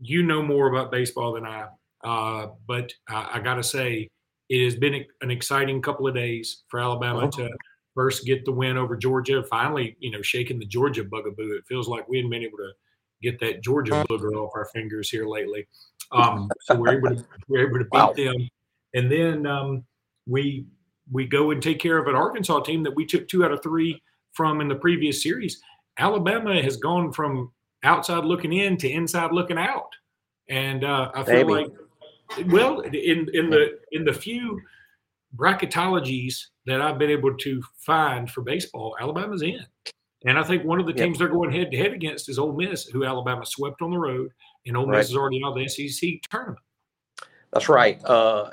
you 0.00 0.22
know 0.22 0.42
more 0.42 0.74
about 0.74 0.90
baseball 0.90 1.34
than 1.34 1.44
I, 1.44 1.66
uh, 2.02 2.52
but 2.66 2.90
I, 3.06 3.32
I 3.34 3.40
got 3.40 3.56
to 3.56 3.62
say, 3.62 4.08
it 4.48 4.64
has 4.64 4.76
been 4.76 5.04
an 5.20 5.30
exciting 5.30 5.82
couple 5.82 6.08
of 6.08 6.14
days 6.14 6.62
for 6.68 6.80
Alabama 6.80 7.26
uh-huh. 7.26 7.30
to 7.32 7.50
first 7.94 8.24
get 8.24 8.46
the 8.46 8.52
win 8.52 8.78
over 8.78 8.96
Georgia. 8.96 9.44
Finally, 9.50 9.94
you 10.00 10.10
know, 10.10 10.22
shaking 10.22 10.58
the 10.58 10.64
Georgia 10.64 11.04
bugaboo. 11.04 11.54
It 11.54 11.64
feels 11.68 11.86
like 11.86 12.08
we 12.08 12.16
hadn't 12.16 12.30
been 12.30 12.44
able 12.44 12.56
to 12.56 12.72
get 13.20 13.38
that 13.40 13.62
Georgia 13.62 14.06
booger 14.08 14.32
off 14.36 14.52
our 14.54 14.70
fingers 14.72 15.10
here 15.10 15.26
lately. 15.26 15.68
Um, 16.12 16.50
so 16.62 16.76
we're 16.76 16.96
able 16.96 17.10
to 17.16 17.24
we're 17.48 17.66
able 17.66 17.78
to 17.78 17.84
beat 17.84 17.92
wow. 17.92 18.14
them, 18.14 18.48
and 18.94 19.10
then 19.10 19.46
um, 19.46 19.84
we 20.26 20.66
we 21.10 21.26
go 21.26 21.50
and 21.50 21.62
take 21.62 21.78
care 21.78 21.98
of 21.98 22.06
an 22.06 22.14
Arkansas 22.14 22.60
team 22.60 22.82
that 22.84 22.94
we 22.94 23.04
took 23.04 23.28
two 23.28 23.44
out 23.44 23.52
of 23.52 23.62
three 23.62 24.02
from 24.32 24.60
in 24.60 24.68
the 24.68 24.74
previous 24.74 25.22
series. 25.22 25.60
Alabama 25.98 26.62
has 26.62 26.76
gone 26.76 27.12
from 27.12 27.52
outside 27.82 28.24
looking 28.24 28.52
in 28.52 28.76
to 28.78 28.88
inside 28.88 29.32
looking 29.32 29.58
out, 29.58 29.90
and 30.48 30.84
uh, 30.84 31.10
I 31.14 31.22
feel 31.24 31.46
Maybe. 31.46 31.52
like 31.52 32.48
well 32.48 32.80
in 32.80 33.28
in 33.32 33.50
the 33.50 33.78
in 33.92 34.04
the 34.04 34.12
few 34.12 34.60
bracketologies 35.36 36.46
that 36.66 36.80
I've 36.80 36.98
been 36.98 37.10
able 37.10 37.36
to 37.36 37.62
find 37.78 38.30
for 38.30 38.42
baseball, 38.42 38.96
Alabama's 39.00 39.42
in. 39.42 39.64
And 40.24 40.38
I 40.38 40.44
think 40.44 40.64
one 40.64 40.78
of 40.78 40.86
the 40.86 40.92
teams 40.92 41.14
yep. 41.14 41.18
they're 41.18 41.36
going 41.36 41.50
head 41.50 41.70
to 41.72 41.76
head 41.76 41.92
against 41.92 42.28
is 42.28 42.38
Ole 42.38 42.52
Miss, 42.52 42.84
who 42.84 43.04
Alabama 43.04 43.44
swept 43.44 43.82
on 43.82 43.90
the 43.90 43.98
road, 43.98 44.30
and 44.66 44.76
Ole 44.76 44.86
right. 44.86 44.98
Miss 44.98 45.10
is 45.10 45.16
already 45.16 45.40
out 45.44 45.58
of 45.58 45.58
the 45.58 45.68
SEC 45.68 46.10
tournament. 46.30 46.60
That's 47.52 47.68
right. 47.68 48.02
Uh, 48.04 48.50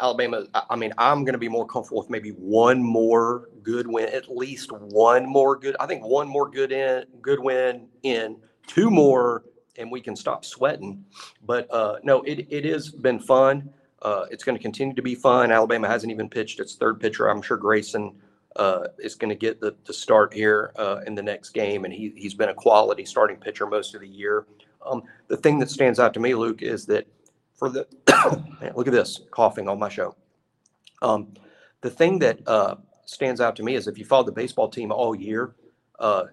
Alabama. 0.00 0.44
I 0.68 0.76
mean, 0.76 0.92
I'm 0.98 1.24
going 1.24 1.32
to 1.32 1.38
be 1.38 1.48
more 1.48 1.66
comfortable 1.66 2.02
with 2.02 2.10
maybe 2.10 2.30
one 2.30 2.82
more 2.82 3.48
good 3.62 3.86
win, 3.86 4.08
at 4.10 4.28
least 4.28 4.70
one 4.72 5.26
more 5.26 5.56
good. 5.56 5.74
I 5.80 5.86
think 5.86 6.04
one 6.04 6.28
more 6.28 6.50
good 6.50 6.70
in, 6.70 7.04
good 7.22 7.40
win 7.40 7.88
in, 8.02 8.36
two 8.66 8.90
more, 8.90 9.44
and 9.78 9.90
we 9.90 10.02
can 10.02 10.14
stop 10.14 10.44
sweating. 10.44 11.02
But 11.46 11.72
uh, 11.72 11.96
no, 12.02 12.22
it 12.22 12.46
it 12.50 12.66
has 12.66 12.90
been 12.90 13.18
fun. 13.18 13.70
Uh, 14.02 14.26
it's 14.30 14.44
going 14.44 14.56
to 14.56 14.62
continue 14.62 14.94
to 14.94 15.02
be 15.02 15.14
fun. 15.14 15.50
Alabama 15.50 15.88
hasn't 15.88 16.12
even 16.12 16.28
pitched 16.28 16.60
its 16.60 16.74
third 16.74 17.00
pitcher. 17.00 17.28
I'm 17.28 17.40
sure 17.40 17.56
Grayson 17.56 18.12
uh, 18.56 18.88
is 18.98 19.14
going 19.14 19.28
to 19.30 19.36
get 19.36 19.60
the, 19.60 19.76
the 19.86 19.94
start 19.94 20.34
here 20.34 20.72
uh, 20.76 21.00
in 21.06 21.14
the 21.14 21.22
next 21.22 21.50
game, 21.50 21.86
and 21.86 21.94
he 21.94 22.12
he's 22.16 22.34
been 22.34 22.50
a 22.50 22.54
quality 22.54 23.06
starting 23.06 23.38
pitcher 23.38 23.66
most 23.66 23.94
of 23.94 24.02
the 24.02 24.08
year. 24.08 24.44
Um, 24.84 25.04
the 25.28 25.38
thing 25.38 25.58
that 25.60 25.70
stands 25.70 25.98
out 25.98 26.12
to 26.14 26.20
me, 26.20 26.34
Luke, 26.34 26.60
is 26.60 26.84
that 26.86 27.06
for 27.62 27.68
the 27.68 27.86
man, 28.60 28.72
look 28.76 28.88
at 28.88 28.92
this 28.92 29.20
coughing 29.30 29.68
on 29.68 29.78
my 29.78 29.88
show. 29.88 30.16
Um, 31.00 31.28
the 31.80 31.90
thing 31.90 32.18
that 32.18 32.40
uh, 32.48 32.74
stands 33.04 33.40
out 33.40 33.54
to 33.54 33.62
me 33.62 33.76
is 33.76 33.86
if 33.86 33.98
you 33.98 34.04
follow 34.04 34.24
the 34.24 34.32
baseball 34.32 34.68
team 34.68 34.90
all 34.90 35.14
year, 35.14 35.54
uh, 36.00 36.24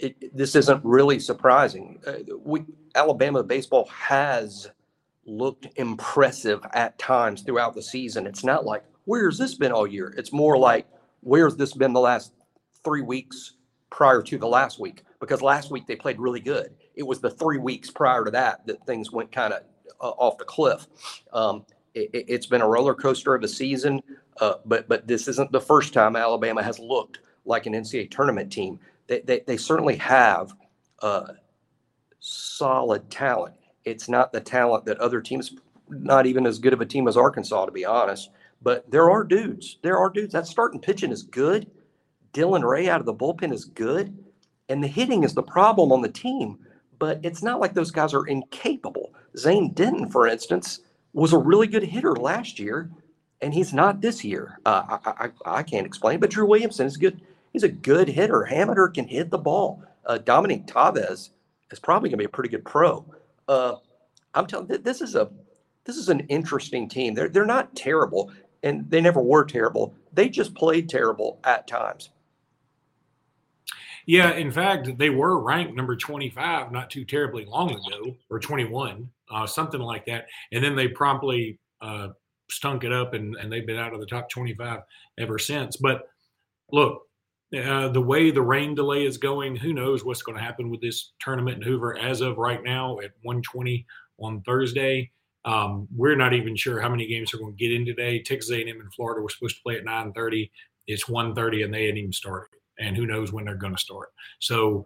it, 0.00 0.36
this 0.36 0.56
isn't 0.56 0.84
really 0.84 1.20
surprising. 1.20 2.00
Uh, 2.04 2.14
we 2.40 2.64
Alabama 2.96 3.44
baseball 3.44 3.86
has 3.86 4.68
looked 5.24 5.68
impressive 5.76 6.66
at 6.72 6.98
times 6.98 7.42
throughout 7.42 7.76
the 7.76 7.82
season. 7.82 8.26
It's 8.26 8.42
not 8.42 8.64
like 8.64 8.82
where's 9.04 9.38
this 9.38 9.54
been 9.54 9.70
all 9.70 9.86
year. 9.86 10.12
It's 10.18 10.32
more 10.32 10.58
like 10.58 10.88
where's 11.20 11.54
this 11.54 11.74
been 11.74 11.92
the 11.92 12.00
last 12.00 12.32
three 12.82 13.02
weeks 13.02 13.52
prior 13.90 14.20
to 14.20 14.36
the 14.36 14.48
last 14.48 14.80
week 14.80 15.04
because 15.20 15.42
last 15.42 15.70
week 15.70 15.86
they 15.86 15.94
played 15.94 16.18
really 16.18 16.40
good. 16.40 16.74
It 16.96 17.04
was 17.04 17.20
the 17.20 17.30
three 17.30 17.58
weeks 17.58 17.88
prior 17.88 18.24
to 18.24 18.32
that 18.32 18.66
that 18.66 18.84
things 18.84 19.12
went 19.12 19.30
kind 19.30 19.52
of 19.52 19.62
uh, 20.00 20.10
off 20.10 20.38
the 20.38 20.44
cliff. 20.44 20.86
Um, 21.32 21.64
it, 21.94 22.28
has 22.28 22.46
been 22.46 22.60
a 22.60 22.68
roller 22.68 22.94
coaster 22.94 23.34
of 23.34 23.44
a 23.44 23.48
season, 23.48 24.02
uh, 24.40 24.54
but 24.64 24.88
but 24.88 25.06
this 25.06 25.28
isn't 25.28 25.52
the 25.52 25.60
first 25.60 25.92
time 25.92 26.16
Alabama 26.16 26.62
has 26.62 26.78
looked 26.78 27.20
like 27.44 27.66
an 27.66 27.72
NCAA 27.72 28.10
tournament 28.10 28.52
team. 28.52 28.80
They, 29.06 29.20
they, 29.20 29.40
they 29.46 29.56
certainly 29.56 29.96
have 29.96 30.54
uh, 31.00 31.34
solid 32.20 33.10
talent. 33.10 33.54
It's 33.84 34.08
not 34.08 34.32
the 34.32 34.40
talent 34.40 34.86
that 34.86 34.98
other 34.98 35.20
teams, 35.20 35.54
not 35.88 36.26
even 36.26 36.46
as 36.46 36.58
good 36.58 36.72
of 36.72 36.80
a 36.80 36.86
team 36.86 37.06
as 37.06 37.16
Arkansas, 37.16 37.66
to 37.66 37.72
be 37.72 37.84
honest. 37.84 38.30
But 38.62 38.90
there 38.90 39.10
are 39.10 39.24
dudes. 39.24 39.78
There 39.82 39.98
are 39.98 40.08
dudes. 40.08 40.32
That 40.32 40.46
starting 40.46 40.80
pitching 40.80 41.12
is 41.12 41.22
good. 41.22 41.70
Dylan 42.32 42.68
Ray 42.68 42.88
out 42.88 43.00
of 43.00 43.06
the 43.06 43.14
bullpen 43.14 43.52
is 43.52 43.66
good. 43.66 44.16
And 44.70 44.82
the 44.82 44.88
hitting 44.88 45.22
is 45.22 45.34
the 45.34 45.42
problem 45.42 45.92
on 45.92 46.00
the 46.00 46.08
team. 46.08 46.58
But 46.98 47.20
it's 47.22 47.42
not 47.42 47.60
like 47.60 47.74
those 47.74 47.90
guys 47.90 48.14
are 48.14 48.26
incapable. 48.26 49.03
Zane 49.36 49.72
Denton, 49.72 50.10
for 50.10 50.26
instance, 50.26 50.80
was 51.12 51.32
a 51.32 51.38
really 51.38 51.66
good 51.66 51.82
hitter 51.82 52.14
last 52.14 52.58
year, 52.58 52.90
and 53.40 53.52
he's 53.52 53.72
not 53.72 54.00
this 54.00 54.24
year. 54.24 54.58
Uh, 54.64 54.98
I, 55.04 55.10
I, 55.26 55.58
I, 55.58 55.62
can't 55.62 55.86
explain, 55.86 56.20
but 56.20 56.30
Drew 56.30 56.46
Williamson 56.46 56.86
is 56.86 56.96
good. 56.96 57.20
He's 57.52 57.62
a 57.62 57.68
good 57.68 58.08
hitter. 58.08 58.44
Hammett 58.44 58.94
can 58.94 59.06
hit 59.06 59.30
the 59.30 59.38
ball. 59.38 59.82
Uh, 60.06 60.18
Dominic 60.18 60.66
Tamez 60.66 61.30
is 61.70 61.78
probably 61.78 62.08
going 62.08 62.18
to 62.18 62.22
be 62.22 62.24
a 62.24 62.28
pretty 62.28 62.50
good 62.50 62.64
pro. 62.64 63.04
Uh, 63.48 63.76
I'm 64.34 64.46
telling 64.46 64.66
this 64.66 65.00
is 65.00 65.14
a 65.14 65.30
this 65.84 65.96
is 65.96 66.08
an 66.08 66.20
interesting 66.20 66.88
team. 66.88 67.14
They're 67.14 67.28
they're 67.28 67.46
not 67.46 67.76
terrible, 67.76 68.32
and 68.62 68.90
they 68.90 69.00
never 69.00 69.20
were 69.20 69.44
terrible. 69.44 69.94
They 70.12 70.28
just 70.28 70.54
played 70.54 70.88
terrible 70.88 71.38
at 71.44 71.68
times. 71.68 72.10
Yeah, 74.06 74.32
in 74.32 74.50
fact, 74.50 74.98
they 74.98 75.10
were 75.10 75.40
ranked 75.40 75.74
number 75.74 75.96
25 75.96 76.72
not 76.72 76.90
too 76.90 77.04
terribly 77.04 77.46
long 77.46 77.70
ago, 77.70 78.14
or 78.28 78.38
21 78.38 79.08
uh, 79.34 79.46
something 79.46 79.80
like 79.80 80.06
that. 80.06 80.26
And 80.52 80.62
then 80.62 80.76
they 80.76 80.88
promptly 80.88 81.58
uh, 81.82 82.08
stunk 82.50 82.84
it 82.84 82.92
up, 82.92 83.14
and, 83.14 83.34
and 83.36 83.52
they've 83.52 83.66
been 83.66 83.78
out 83.78 83.92
of 83.92 84.00
the 84.00 84.06
top 84.06 84.30
25 84.30 84.80
ever 85.18 85.38
since. 85.38 85.76
But 85.76 86.02
look, 86.72 87.02
uh, 87.54 87.88
the 87.88 88.00
way 88.00 88.30
the 88.30 88.42
rain 88.42 88.74
delay 88.74 89.04
is 89.04 89.18
going, 89.18 89.56
who 89.56 89.72
knows 89.72 90.04
what's 90.04 90.22
going 90.22 90.38
to 90.38 90.44
happen 90.44 90.70
with 90.70 90.80
this 90.80 91.12
tournament 91.20 91.56
in 91.56 91.62
Hoover 91.62 91.98
as 91.98 92.20
of 92.20 92.38
right 92.38 92.62
now 92.62 92.98
at 93.00 93.10
120 93.22 93.84
on 94.18 94.40
Thursday. 94.42 95.10
Um, 95.44 95.86
we're 95.94 96.16
not 96.16 96.32
even 96.32 96.56
sure 96.56 96.80
how 96.80 96.88
many 96.88 97.06
games 97.06 97.34
are 97.34 97.38
going 97.38 97.56
to 97.56 97.58
get 97.58 97.74
in 97.74 97.84
today. 97.84 98.22
Texas 98.22 98.50
A&M 98.50 98.68
and 98.68 98.94
Florida 98.94 99.20
were 99.20 99.28
supposed 99.28 99.56
to 99.56 99.62
play 99.62 99.76
at 99.76 99.84
9:30. 99.84 100.50
It's 100.86 101.04
1:30, 101.04 101.64
and 101.64 101.74
they 101.74 101.84
hadn't 101.84 101.98
even 101.98 102.12
started. 102.12 102.48
And 102.78 102.96
who 102.96 103.06
knows 103.06 103.32
when 103.32 103.44
they're 103.44 103.54
going 103.54 103.74
to 103.74 103.80
start? 103.80 104.08
So 104.40 104.84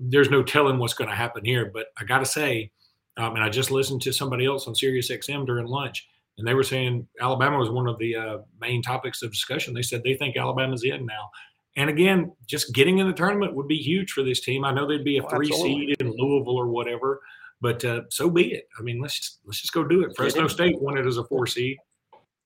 there's 0.00 0.30
no 0.30 0.42
telling 0.42 0.78
what's 0.78 0.94
going 0.94 1.10
to 1.10 1.16
happen 1.16 1.44
here. 1.44 1.70
But 1.72 1.86
I 1.98 2.04
got 2.04 2.18
to 2.20 2.26
say, 2.26 2.72
um, 3.18 3.34
and 3.34 3.44
I 3.44 3.48
just 3.48 3.70
listened 3.70 4.00
to 4.02 4.12
somebody 4.12 4.46
else 4.46 4.68
on 4.68 4.74
Sirius 4.74 5.10
XM 5.10 5.44
during 5.44 5.66
lunch, 5.66 6.08
and 6.38 6.46
they 6.46 6.54
were 6.54 6.62
saying 6.62 7.06
Alabama 7.20 7.58
was 7.58 7.68
one 7.68 7.88
of 7.88 7.98
the 7.98 8.14
uh, 8.14 8.38
main 8.60 8.80
topics 8.80 9.22
of 9.22 9.32
discussion. 9.32 9.74
They 9.74 9.82
said 9.82 10.02
they 10.02 10.14
think 10.14 10.36
Alabama's 10.36 10.84
in 10.84 11.04
now. 11.04 11.30
And 11.76 11.90
again, 11.90 12.32
just 12.46 12.72
getting 12.74 12.98
in 12.98 13.08
the 13.08 13.12
tournament 13.12 13.54
would 13.54 13.68
be 13.68 13.76
huge 13.76 14.12
for 14.12 14.22
this 14.22 14.40
team. 14.40 14.64
I 14.64 14.72
know 14.72 14.86
they'd 14.86 15.04
be 15.04 15.18
a 15.18 15.24
oh, 15.24 15.28
three 15.28 15.50
seed 15.50 15.96
in 16.00 16.12
Louisville 16.16 16.56
or 16.56 16.68
whatever, 16.68 17.20
but 17.60 17.84
uh, 17.84 18.02
so 18.08 18.30
be 18.30 18.54
it. 18.54 18.68
I 18.78 18.82
mean, 18.82 19.00
let's 19.00 19.18
just, 19.18 19.40
let's 19.44 19.60
just 19.60 19.72
go 19.72 19.84
do 19.84 20.04
it. 20.04 20.16
Fresno 20.16 20.46
State 20.46 20.80
won 20.80 20.96
it 20.96 21.06
as 21.06 21.18
a 21.18 21.24
four 21.24 21.46
seed. 21.46 21.76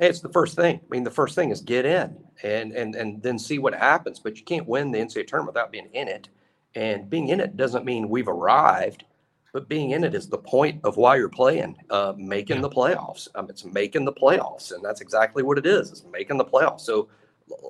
it's 0.00 0.21
the 0.21 0.33
first 0.33 0.57
thing. 0.57 0.81
I 0.83 0.87
mean, 0.91 1.05
the 1.05 1.11
first 1.11 1.35
thing 1.35 1.50
is 1.50 1.61
get 1.61 1.85
in 1.85 2.17
and 2.43 2.73
and 2.73 2.95
and 2.95 3.23
then 3.23 3.38
see 3.38 3.59
what 3.59 3.75
happens. 3.75 4.21
But 4.21 4.38
you 4.38 4.45
can't 4.45 4.67
win 4.67 4.91
the 4.91 4.99
NCAA 4.99 5.26
tournament 5.26 5.55
without 5.55 5.71
being 5.71 5.88
in 5.93 6.09
it. 6.09 6.29
And 6.75 7.11
being 7.11 7.29
in 7.29 7.41
it 7.41 7.59
doesn't 7.59 7.85
mean 7.85 8.09
we've 8.09 8.29
arrived 8.29 9.05
but 9.52 9.68
being 9.68 9.90
in 9.90 10.02
it 10.02 10.14
is 10.14 10.28
the 10.28 10.38
point 10.38 10.80
of 10.82 10.97
why 10.97 11.16
you're 11.16 11.28
playing, 11.28 11.76
uh, 11.90 12.14
making 12.16 12.56
yeah. 12.56 12.62
the 12.62 12.71
playoffs. 12.71 13.28
Um, 13.35 13.49
it's 13.50 13.64
making 13.64 14.04
the 14.04 14.12
playoffs, 14.12 14.73
and 14.73 14.82
that's 14.82 15.00
exactly 15.02 15.42
what 15.42 15.59
it 15.59 15.66
is. 15.66 15.90
It's 15.90 16.04
making 16.11 16.38
the 16.38 16.44
playoffs. 16.44 16.80
So, 16.80 17.09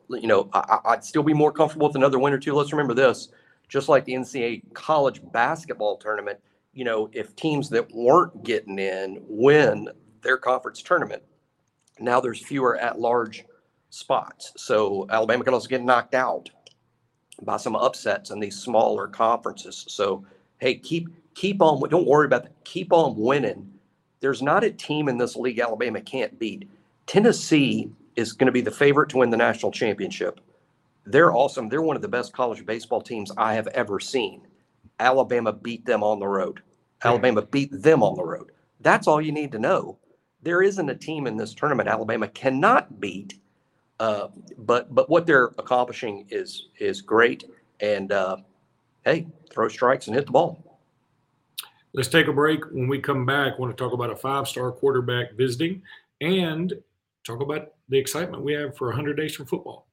you 0.09 0.29
know, 0.29 0.49
I, 0.53 0.81
would 0.91 1.05
still 1.05 1.25
be 1.25 1.35
more 1.35 1.53
comfortable 1.53 1.89
with 1.89 1.97
another 1.97 2.21
win 2.21 2.33
or 2.33 2.39
two. 2.39 2.55
Let's 2.55 2.73
remember 2.73 2.95
this: 2.95 3.29
just 3.69 3.89
like 3.89 4.05
the 4.05 4.13
NCAA 4.13 4.63
college 4.75 5.21
basketball 5.33 5.97
tournament, 5.97 6.39
you 6.73 6.85
know, 6.85 7.11
if 7.13 7.35
teams 7.35 7.69
that 7.71 7.93
weren't 7.93 8.45
getting 8.45 8.79
in 8.79 9.19
win 9.27 9.89
their 10.23 10.39
conference 10.39 10.83
tournament, 10.83 11.23
now 11.99 12.21
there's 12.21 12.45
fewer 12.45 12.79
at-large 12.79 13.45
spots. 13.91 14.53
So 14.57 15.07
Alabama 15.11 15.43
can 15.43 15.55
also 15.55 15.69
get 15.69 15.83
knocked 15.83 16.15
out 16.15 16.49
by 17.43 17.57
some 17.57 17.75
upsets 17.75 18.31
in 18.31 18.39
these 18.39 18.57
smaller 18.57 19.09
conferences. 19.09 19.85
So, 19.89 20.25
hey, 20.59 20.77
keep 20.77 21.09
keep 21.35 21.61
on, 21.63 21.89
don't 21.89 22.07
worry 22.07 22.27
about 22.27 22.45
that. 22.45 22.65
Keep 22.65 22.93
on 22.93 23.17
winning. 23.17 23.73
There's 24.21 24.43
not 24.43 24.65
a 24.65 24.71
team 24.71 25.09
in 25.09 25.19
this 25.19 25.37
league 25.37 25.59
Alabama 25.59 26.01
can't 26.01 26.39
beat. 26.39 26.69
Tennessee 27.07 27.91
is 28.17 28.33
going 28.33 28.47
to 28.47 28.53
be 28.53 28.61
the 28.61 28.71
favorite 28.71 29.09
to 29.11 29.19
win 29.19 29.31
the 29.31 29.37
national 29.37 29.73
championship. 29.73 30.41
They're 31.05 31.35
awesome. 31.35 31.69
They're 31.69 31.83
one 31.83 31.97
of 31.97 32.03
the 32.03 32.09
best 32.09 32.33
college 32.33 32.65
baseball 32.65 33.01
teams 33.01 33.33
I 33.37 33.55
have 33.55 33.67
ever 33.69 33.99
seen. 33.99 34.43
Alabama 35.01 35.53
beat 35.53 35.85
them 35.85 36.03
on 36.05 36.21
the 36.21 36.29
road. 36.29 36.63
Alabama 37.03 37.43
beat 37.43 37.71
them 37.73 38.03
on 38.03 38.15
the 38.15 38.25
road. 38.25 38.53
That's 38.81 39.09
all 39.09 39.21
you 39.21 39.33
need 39.33 39.53
to 39.53 39.59
know. 39.59 39.99
There 40.43 40.63
isn't 40.63 40.89
a 40.89 40.95
team 40.95 41.27
in 41.27 41.37
this 41.37 41.55
tournament 41.55 41.89
Alabama 41.89 42.29
cannot 42.29 43.01
beat. 43.01 43.35
Uh, 43.99 44.29
but 44.59 44.95
but 44.95 45.09
what 45.11 45.27
they're 45.27 45.53
accomplishing 45.59 46.27
is 46.31 46.69
is 46.79 47.01
great. 47.01 47.45
And 47.81 48.13
uh, 48.13 48.37
hey, 49.05 49.27
throw 49.51 49.69
strikes 49.69 50.07
and 50.07 50.17
hit 50.17 50.27
the 50.27 50.33
ball. 50.33 50.72
Let's 51.95 52.09
take 52.09 52.27
a 52.27 52.33
break. 52.33 52.65
When 52.71 52.89
we 52.89 52.99
come 52.99 53.27
back, 53.27 53.55
I 53.55 53.61
want 53.61 53.77
to 53.77 53.83
talk 53.83 53.93
about 53.93 54.11
a 54.11 54.17
five 54.17 54.49
star 54.49 54.73
quarterback 54.73 55.35
visiting 55.35 55.83
and 56.21 56.73
talk 57.27 57.41
about 57.41 57.73
the 57.89 57.99
excitement 57.99 58.43
we 58.43 58.55
have 58.55 58.77
for 58.77 58.89
100 58.89 59.17
days 59.17 59.35
from 59.35 59.47
football. 59.47 59.87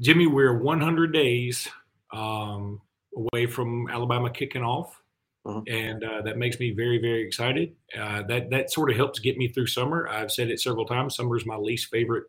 Jimmy, 0.00 0.26
we're 0.26 0.56
100 0.56 1.12
days 1.12 1.68
um, 2.12 2.80
away 3.16 3.46
from 3.46 3.88
Alabama 3.90 4.30
kicking 4.30 4.62
off. 4.62 5.02
Uh-huh. 5.44 5.62
And 5.68 6.04
uh, 6.04 6.22
that 6.22 6.36
makes 6.36 6.60
me 6.60 6.70
very, 6.70 6.98
very 6.98 7.26
excited. 7.26 7.74
Uh, 7.98 8.22
that 8.24 8.50
that 8.50 8.70
sort 8.70 8.90
of 8.90 8.96
helps 8.96 9.18
get 9.18 9.38
me 9.38 9.48
through 9.48 9.66
summer. 9.66 10.06
I've 10.06 10.30
said 10.30 10.50
it 10.50 10.60
several 10.60 10.84
times. 10.84 11.16
Summer 11.16 11.36
is 11.36 11.46
my 11.46 11.56
least 11.56 11.88
favorite 11.90 12.24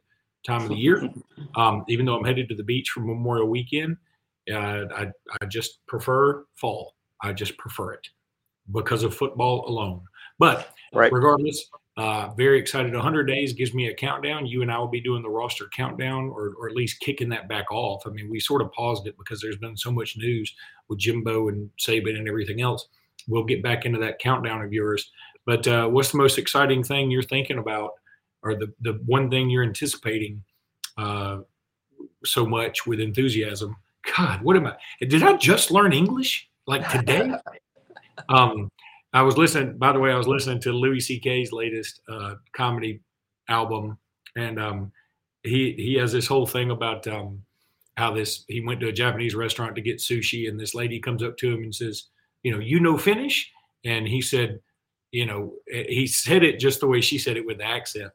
time 0.46 0.64
of 0.64 0.70
the 0.70 0.76
year. 0.76 1.10
Um, 1.56 1.84
even 1.90 2.06
though 2.06 2.16
I'm 2.16 2.24
headed 2.24 2.48
to 2.50 2.56
the 2.56 2.64
beach 2.64 2.92
for 2.92 3.02
Memorial 3.02 3.48
Weekend, 3.50 3.98
uh, 4.52 4.86
I, 4.96 5.08
I 5.42 5.46
just 5.48 5.86
prefer 5.88 6.46
fall. 6.56 6.96
I 7.22 7.34
just 7.34 7.58
prefer 7.58 7.94
it 7.94 8.08
because 8.72 9.04
of 9.04 9.16
football 9.16 9.68
alone. 9.68 10.02
But 10.40 10.74
right. 10.94 11.12
regardless, 11.12 11.70
uh, 11.98 12.30
very 12.36 12.60
excited. 12.60 12.94
100 12.94 13.26
days 13.26 13.54
gives 13.54 13.74
me 13.74 13.88
a 13.88 13.94
countdown. 13.94 14.46
You 14.46 14.62
and 14.62 14.72
I 14.72 14.80
will 14.80 14.88
be 14.88 15.02
doing 15.02 15.22
the 15.22 15.30
roster 15.30 15.68
countdown, 15.76 16.30
or, 16.30 16.54
or 16.58 16.70
at 16.70 16.76
least 16.76 17.00
kicking 17.00 17.30
that 17.30 17.48
back 17.48 17.72
off. 17.72 18.04
I 18.08 18.10
mean, 18.10 18.30
we 18.30 18.40
sort 18.40 18.62
of 18.62 18.72
paused 18.72 19.08
it 19.08 19.18
because 19.18 19.42
there's 19.42 19.58
been 19.58 19.78
so 19.78 19.92
much 19.92 20.18
news 20.18 20.54
with 20.88 21.00
Jimbo 21.00 21.50
and 21.50 21.70
Saban 21.80 22.18
and 22.18 22.28
everything 22.28 22.62
else. 22.62 22.88
We'll 23.28 23.44
get 23.44 23.62
back 23.62 23.86
into 23.86 24.00
that 24.00 24.20
countdown 24.20 24.64
of 24.64 24.74
yours. 24.74 25.12
But 25.46 25.68
uh, 25.68 25.88
what's 25.88 26.12
the 26.12 26.18
most 26.18 26.38
exciting 26.38 26.84
thing 26.84 27.12
you're 27.12 27.22
thinking 27.22 27.58
about 27.58 27.92
or 28.44 28.56
the 28.56 28.74
the 28.82 28.94
one 29.06 29.30
thing 29.30 29.50
you're 29.50 29.64
anticipating 29.64 30.44
uh, 30.98 31.40
so 32.24 32.46
much 32.46 32.86
with 32.86 33.00
enthusiasm. 33.00 33.76
God, 34.16 34.42
what 34.42 34.56
am 34.56 34.68
I? 34.68 34.76
Did 35.02 35.24
I 35.24 35.38
just 35.38 35.72
learn 35.72 35.94
English 35.94 36.50
like 36.68 36.88
today? 36.90 37.32
um, 38.30 38.70
I 39.14 39.22
was 39.22 39.38
listening. 39.38 39.78
By 39.78 39.92
the 39.92 40.00
way, 40.00 40.12
I 40.12 40.18
was 40.18 40.28
listening 40.28 40.62
to 40.62 40.72
Louis 40.72 41.00
C.K.'s 41.00 41.52
latest 41.52 42.02
uh, 42.10 42.36
comedy 42.54 43.02
album, 43.50 43.98
and 44.36 44.60
um, 44.60 44.92
he 45.44 45.74
he 45.78 45.96
has 45.96 46.12
this 46.12 46.28
whole 46.28 46.48
thing 46.48 46.72
about 46.72 47.06
um, 47.08 47.42
how 47.98 48.14
this 48.14 48.46
he 48.48 48.62
went 48.62 48.80
to 48.82 48.88
a 48.88 48.94
Japanese 48.94 49.36
restaurant 49.36 49.76
to 49.76 49.82
get 49.82 49.98
sushi, 49.98 50.50
and 50.50 50.60
this 50.60 50.74
lady 50.74 51.00
comes 51.00 51.24
up 51.24 51.38
to 51.38 51.52
him 51.52 51.64
and 51.64 51.76
says, 51.76 52.06
"You 52.44 52.54
know, 52.54 52.60
you 52.60 52.80
know 52.80 52.98
Finnish?" 52.98 53.52
And 53.84 54.08
he 54.08 54.22
said, 54.22 54.60
"You 55.12 55.26
know," 55.26 55.54
he 55.68 56.08
said 56.08 56.44
it 56.44 56.60
just 56.60 56.80
the 56.80 56.88
way 56.88 57.02
she 57.02 57.18
said 57.18 57.38
it 57.38 57.46
with 57.46 57.58
the 57.58 57.66
accent, 57.66 58.12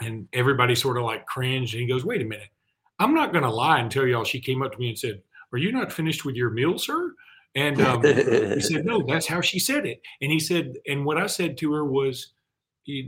and 0.00 0.28
everybody 0.32 0.74
sort 0.74 0.96
of 0.96 1.04
like 1.04 1.26
cringed. 1.26 1.74
And 1.74 1.82
he 1.82 1.88
goes, 1.88 2.04
"Wait 2.04 2.22
a 2.22 2.24
minute, 2.24 2.50
I'm 2.98 3.14
not 3.14 3.32
going 3.32 3.44
to 3.44 3.50
lie 3.50 3.80
and 3.80 3.90
tell 3.90 4.06
y'all." 4.06 4.24
She 4.24 4.40
came 4.40 4.62
up 4.62 4.72
to 4.72 4.78
me 4.78 4.88
and 4.88 4.98
said, 4.98 5.22
"Are 5.52 5.58
you 5.58 5.72
not 5.72 5.92
finished 5.92 6.24
with 6.24 6.36
your 6.36 6.50
meal, 6.50 6.78
sir?" 6.78 7.14
And 7.54 7.80
um, 7.80 8.02
he 8.02 8.60
said, 8.60 8.84
"No, 8.84 9.02
that's 9.06 9.26
how 9.26 9.40
she 9.40 9.58
said 9.58 9.86
it." 9.86 10.00
And 10.20 10.30
he 10.30 10.40
said, 10.40 10.74
and 10.86 11.04
what 11.04 11.18
I 11.18 11.26
said 11.26 11.56
to 11.58 11.72
her 11.72 11.84
was 11.84 12.34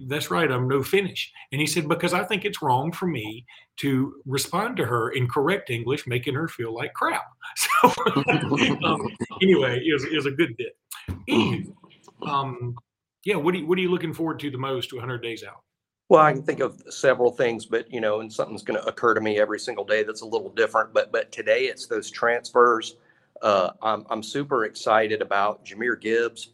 that's 0.07 0.31
right, 0.31 0.51
I'm 0.51 0.69
no 0.69 0.83
finish. 0.83 1.33
And 1.53 1.61
he 1.61 1.67
said, 1.67 1.89
because 1.89 2.15
I 2.15 2.25
think 2.25 2.45
it's 2.45 2.63
wrong 2.63 2.93
for 2.93 3.07
me 3.07 3.45
to 3.79 4.15
respond 4.25 4.77
to 4.79 4.87
her 4.87 5.11
in 5.11 5.29
correct 5.29 5.71
English, 5.71 6.07
making 6.07 6.35
her 6.35 6.49
feel 6.49 6.75
like 6.75 6.93
crap. 6.95 7.25
So 7.83 7.93
um, 8.85 9.09
anyway, 9.41 9.81
it 9.85 9.93
was, 9.93 10.05
it 10.05 10.15
was, 10.15 10.27
a 10.27 10.31
good 10.31 10.57
bit. 10.57 10.77
Um, 12.27 12.77
yeah, 13.25 13.37
what 13.37 13.55
are, 13.55 13.59
you, 13.59 13.67
what 13.67 13.79
are 13.79 13.81
you 13.81 13.91
looking 13.91 14.13
forward 14.13 14.41
to 14.41 14.51
the 14.51 14.59
most 14.59 14.93
100 14.93 15.23
days 15.23 15.45
out? 15.45 15.63
Well, 16.09 16.23
I 16.23 16.33
can 16.33 16.43
think 16.43 16.61
of 16.61 16.83
several 16.91 17.33
things, 17.33 17.67
but 17.67 17.93
you 17.93 18.01
know, 18.01 18.21
and 18.21 18.33
something's 18.33 18.63
going 18.63 18.81
to 18.81 18.87
occur 18.87 19.15
to 19.15 19.21
me 19.21 19.41
every 19.41 19.59
single 19.59 19.85
day 19.85 20.05
that's 20.05 20.21
a 20.21 20.27
little 20.27 20.51
different. 20.51 20.93
But 20.93 21.11
but 21.11 21.33
today 21.33 21.65
it's 21.65 21.87
those 21.87 22.11
transfers. 22.11 22.97
Uh, 23.43 23.71
I'm 23.83 24.07
I'm 24.09 24.23
super 24.23 24.65
excited 24.67 25.21
about 25.21 25.65
Jahmyr 25.65 26.01
Gibbs 26.01 26.51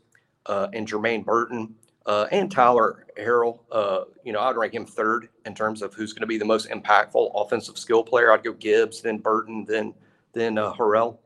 uh, 0.46 0.68
and 0.72 0.88
Jermaine 0.88 1.24
Burton. 1.24 1.74
Uh, 2.04 2.26
and 2.32 2.50
Tyler 2.50 3.06
Harrell, 3.16 3.60
uh, 3.70 4.00
you 4.24 4.32
know, 4.32 4.40
I'd 4.40 4.56
rank 4.56 4.74
him 4.74 4.84
third 4.84 5.28
in 5.46 5.54
terms 5.54 5.82
of 5.82 5.94
who's 5.94 6.12
going 6.12 6.22
to 6.22 6.26
be 6.26 6.36
the 6.36 6.44
most 6.44 6.68
impactful 6.68 7.30
offensive 7.34 7.78
skill 7.78 8.02
player. 8.02 8.32
I'd 8.32 8.42
go 8.42 8.54
Gibbs, 8.54 9.00
then 9.02 9.18
Burton, 9.18 9.64
then 9.68 9.94
then 10.32 10.58
uh, 10.58 10.72
Harrell, 10.72 11.18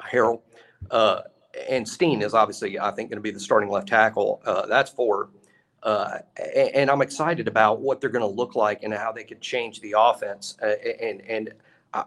Harrell, 0.00 0.42
uh, 0.90 1.22
and 1.68 1.88
Steen 1.88 2.22
is 2.22 2.34
obviously 2.34 2.78
I 2.78 2.90
think 2.90 3.10
going 3.10 3.18
to 3.18 3.22
be 3.22 3.30
the 3.30 3.40
starting 3.40 3.70
left 3.70 3.88
tackle. 3.88 4.42
Uh, 4.44 4.66
that's 4.66 4.90
four, 4.90 5.30
uh, 5.84 6.18
and, 6.74 6.90
I'm 6.90 7.02
excited 7.02 7.46
about 7.46 7.80
what 7.80 8.00
they're 8.00 8.08
going 8.10 8.22
to 8.22 8.26
look 8.26 8.54
like 8.54 8.82
and 8.82 8.92
how 8.94 9.12
they 9.12 9.22
could 9.22 9.42
change 9.42 9.80
the 9.80 9.94
offense. 9.98 10.56
Uh, 10.62 10.74
and 11.00 11.20
and 11.28 11.52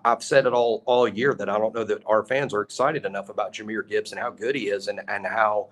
I've 0.04 0.24
said 0.24 0.48
it 0.48 0.54
all 0.54 0.82
all 0.86 1.08
year 1.08 1.36
that 1.36 1.48
I 1.48 1.60
don't 1.60 1.76
know 1.76 1.84
that 1.84 2.02
our 2.08 2.24
fans 2.24 2.54
are 2.56 2.62
excited 2.62 3.06
enough 3.06 3.30
about 3.30 3.54
Jahmyr 3.54 3.88
Gibbs 3.88 4.12
and 4.12 4.20
how 4.20 4.32
good 4.32 4.56
he 4.56 4.70
is 4.70 4.88
and 4.88 5.00
and 5.08 5.28
how 5.28 5.70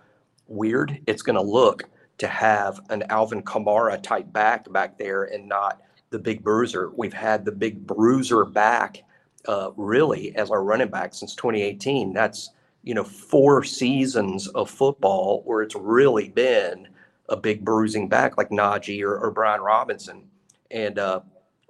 weird 0.48 1.00
it's 1.08 1.24
going 1.24 1.36
to 1.36 1.42
look 1.42 1.84
to 2.20 2.28
have 2.28 2.80
an 2.92 3.04
Alvin 3.10 3.42
Kamara 3.42 4.02
type 4.02 4.32
back 4.32 4.72
back 4.72 5.00
there 5.00 5.24
and 5.24 5.50
not 5.50 5.82
the 6.12 6.20
big 6.20 6.44
bruiser. 6.44 6.92
We've 6.96 7.14
had 7.14 7.44
the 7.44 7.52
big 7.52 7.88
bruiser 7.88 8.46
back 8.46 9.04
uh, 9.48 9.72
really 9.76 10.36
as 10.36 10.52
our 10.52 10.64
running 10.64 10.90
back 10.90 11.16
since 11.16 11.34
2018. 11.36 12.14
That's 12.14 12.52
you 12.84 12.94
know 12.94 13.04
four 13.04 13.64
seasons 13.64 14.48
of 14.50 14.70
football 14.70 15.42
where 15.46 15.64
it's 15.64 15.76
really 15.76 16.30
been 16.30 16.88
a 17.30 17.36
big 17.36 17.66
bruising 17.66 18.08
back 18.08 18.38
like 18.38 18.50
Najee 18.50 19.02
or, 19.04 19.18
or 19.18 19.32
Brian 19.32 19.62
Robinson, 19.62 20.24
and 20.72 21.00
uh, 21.00 21.22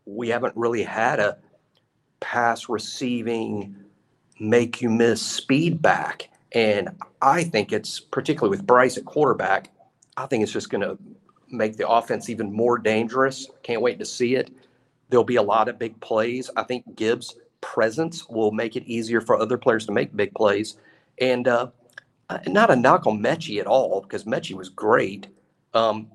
we 0.05 0.29
haven't 0.29 0.55
really 0.55 0.83
had 0.83 1.19
a 1.19 1.37
pass 2.19 2.69
receiving 2.69 3.75
make 4.39 4.81
you 4.81 4.89
miss 4.89 5.21
speed 5.21 5.81
back. 5.81 6.29
And 6.51 6.89
I 7.21 7.43
think 7.43 7.71
it's 7.71 7.99
particularly 7.99 8.57
with 8.57 8.65
Bryce 8.65 8.97
at 8.97 9.05
quarterback 9.05 9.71
I 10.17 10.25
think 10.25 10.43
it's 10.43 10.51
just 10.51 10.69
going 10.69 10.81
to 10.81 10.97
make 11.49 11.77
the 11.77 11.87
offense 11.87 12.29
even 12.29 12.51
more 12.51 12.77
dangerous. 12.77 13.47
Can't 13.63 13.81
wait 13.81 13.99
to 13.99 14.05
see 14.05 14.35
it. 14.35 14.51
There'll 15.09 15.23
be 15.23 15.35
a 15.35 15.41
lot 15.41 15.67
of 15.67 15.77
big 15.77 15.99
plays. 15.99 16.49
I 16.55 16.63
think 16.63 16.95
Gibbs' 16.95 17.35
presence 17.61 18.27
will 18.27 18.51
make 18.51 18.75
it 18.75 18.83
easier 18.85 19.21
for 19.21 19.39
other 19.39 19.57
players 19.57 19.85
to 19.87 19.91
make 19.91 20.15
big 20.15 20.33
plays. 20.33 20.77
And 21.19 21.47
uh, 21.47 21.67
not 22.47 22.71
a 22.71 22.75
knock 22.75 23.05
on 23.07 23.19
Metchie 23.19 23.59
at 23.59 23.67
all, 23.67 24.01
because 24.01 24.23
Metchie 24.23 24.55
was 24.55 24.69
great. 24.69 25.27
Um, 25.75 26.07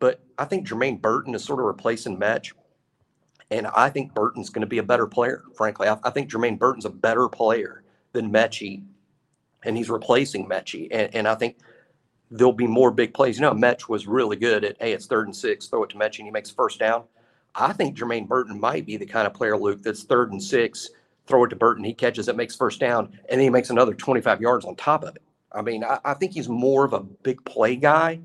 but 0.00 0.20
I 0.38 0.44
think 0.44 0.66
Jermaine 0.66 1.00
Burton 1.00 1.34
is 1.34 1.44
sort 1.44 1.60
of 1.60 1.66
replacing 1.66 2.18
Metch. 2.18 2.52
And 3.50 3.66
I 3.66 3.90
think 3.90 4.14
Burton's 4.14 4.48
going 4.50 4.62
to 4.62 4.66
be 4.66 4.78
a 4.78 4.82
better 4.82 5.06
player, 5.06 5.44
frankly. 5.54 5.86
I, 5.86 5.98
I, 6.02 6.10
think 6.10 6.30
Jermaine 6.30 6.58
Burton's 6.58 6.86
a 6.86 6.90
better 6.90 7.28
player 7.28 7.84
than 8.12 8.32
Metchie, 8.32 8.82
and 9.62 9.76
he's 9.76 9.90
replacing 9.90 10.48
Metchie. 10.48 10.88
And, 10.90 11.14
and 11.14 11.28
I 11.28 11.36
think– 11.36 11.58
there'll 12.32 12.52
be 12.52 12.66
more 12.66 12.90
big 12.90 13.12
plays. 13.14 13.36
You 13.36 13.42
know, 13.42 13.54
Metch 13.54 13.88
was 13.88 14.06
really 14.06 14.36
good 14.36 14.64
at, 14.64 14.76
hey, 14.80 14.92
it's 14.92 15.06
third 15.06 15.26
and 15.26 15.36
six, 15.36 15.66
throw 15.66 15.84
it 15.84 15.90
to 15.90 15.98
Metch 15.98 16.18
and 16.18 16.26
he 16.26 16.32
makes 16.32 16.50
first 16.50 16.80
down. 16.80 17.04
I 17.54 17.74
think 17.74 17.96
Jermaine 17.96 18.26
Burton 18.26 18.58
might 18.58 18.86
be 18.86 18.96
the 18.96 19.04
kind 19.04 19.26
of 19.26 19.34
player, 19.34 19.56
Luke, 19.56 19.82
that's 19.82 20.04
third 20.04 20.32
and 20.32 20.42
six, 20.42 20.88
throw 21.26 21.44
it 21.44 21.48
to 21.48 21.56
Burton, 21.56 21.84
he 21.84 21.92
catches 21.92 22.28
it, 22.28 22.36
makes 22.36 22.56
first 22.56 22.80
down, 22.80 23.06
and 23.28 23.38
then 23.38 23.40
he 23.40 23.50
makes 23.50 23.68
another 23.68 23.92
25 23.92 24.40
yards 24.40 24.64
on 24.64 24.74
top 24.74 25.04
of 25.04 25.14
it. 25.14 25.22
I 25.52 25.60
mean, 25.60 25.84
I, 25.84 25.98
I 26.02 26.14
think 26.14 26.32
he's 26.32 26.48
more 26.48 26.86
of 26.86 26.94
a 26.94 27.00
big 27.00 27.44
play 27.44 27.76
guy, 27.76 28.20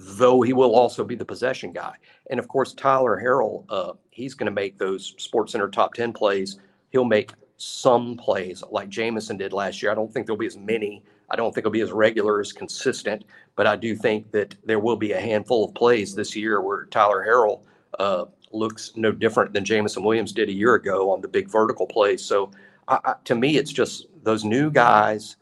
though 0.00 0.42
he 0.42 0.52
will 0.52 0.74
also 0.74 1.04
be 1.04 1.14
the 1.14 1.24
possession 1.24 1.72
guy. 1.72 1.94
And 2.30 2.38
of 2.38 2.48
course, 2.48 2.72
Tyler 2.74 3.20
Harrell, 3.22 3.64
uh, 3.68 3.92
he's 4.10 4.34
going 4.34 4.46
to 4.46 4.52
make 4.52 4.78
those 4.78 5.14
Sports 5.18 5.52
Center 5.52 5.68
top 5.68 5.94
10 5.94 6.12
plays. 6.12 6.58
He'll 6.90 7.04
make 7.04 7.32
some 7.56 8.16
plays 8.16 8.62
like 8.70 8.88
Jameson 8.88 9.36
did 9.36 9.52
last 9.52 9.82
year. 9.82 9.90
I 9.90 9.94
don't 9.94 10.12
think 10.12 10.26
there'll 10.26 10.38
be 10.38 10.46
as 10.46 10.56
many 10.56 11.02
I 11.30 11.36
don't 11.36 11.54
think 11.54 11.62
it'll 11.62 11.72
be 11.72 11.80
as 11.80 11.92
regular 11.92 12.40
as 12.40 12.52
consistent, 12.52 13.24
but 13.54 13.66
I 13.66 13.76
do 13.76 13.94
think 13.94 14.30
that 14.32 14.54
there 14.64 14.78
will 14.78 14.96
be 14.96 15.12
a 15.12 15.20
handful 15.20 15.64
of 15.64 15.74
plays 15.74 16.14
this 16.14 16.34
year 16.34 16.60
where 16.60 16.86
Tyler 16.86 17.24
Harrell 17.26 17.60
uh, 17.98 18.26
looks 18.52 18.92
no 18.96 19.12
different 19.12 19.52
than 19.52 19.64
Jameson 19.64 20.02
Williams 20.02 20.32
did 20.32 20.48
a 20.48 20.52
year 20.52 20.74
ago 20.74 21.10
on 21.10 21.20
the 21.20 21.28
big 21.28 21.50
vertical 21.50 21.86
plays. 21.86 22.24
So 22.24 22.50
I, 22.86 22.98
I, 23.04 23.14
to 23.24 23.34
me, 23.34 23.58
it's 23.58 23.72
just 23.72 24.06
those 24.22 24.44
new 24.44 24.70
guys 24.70 25.36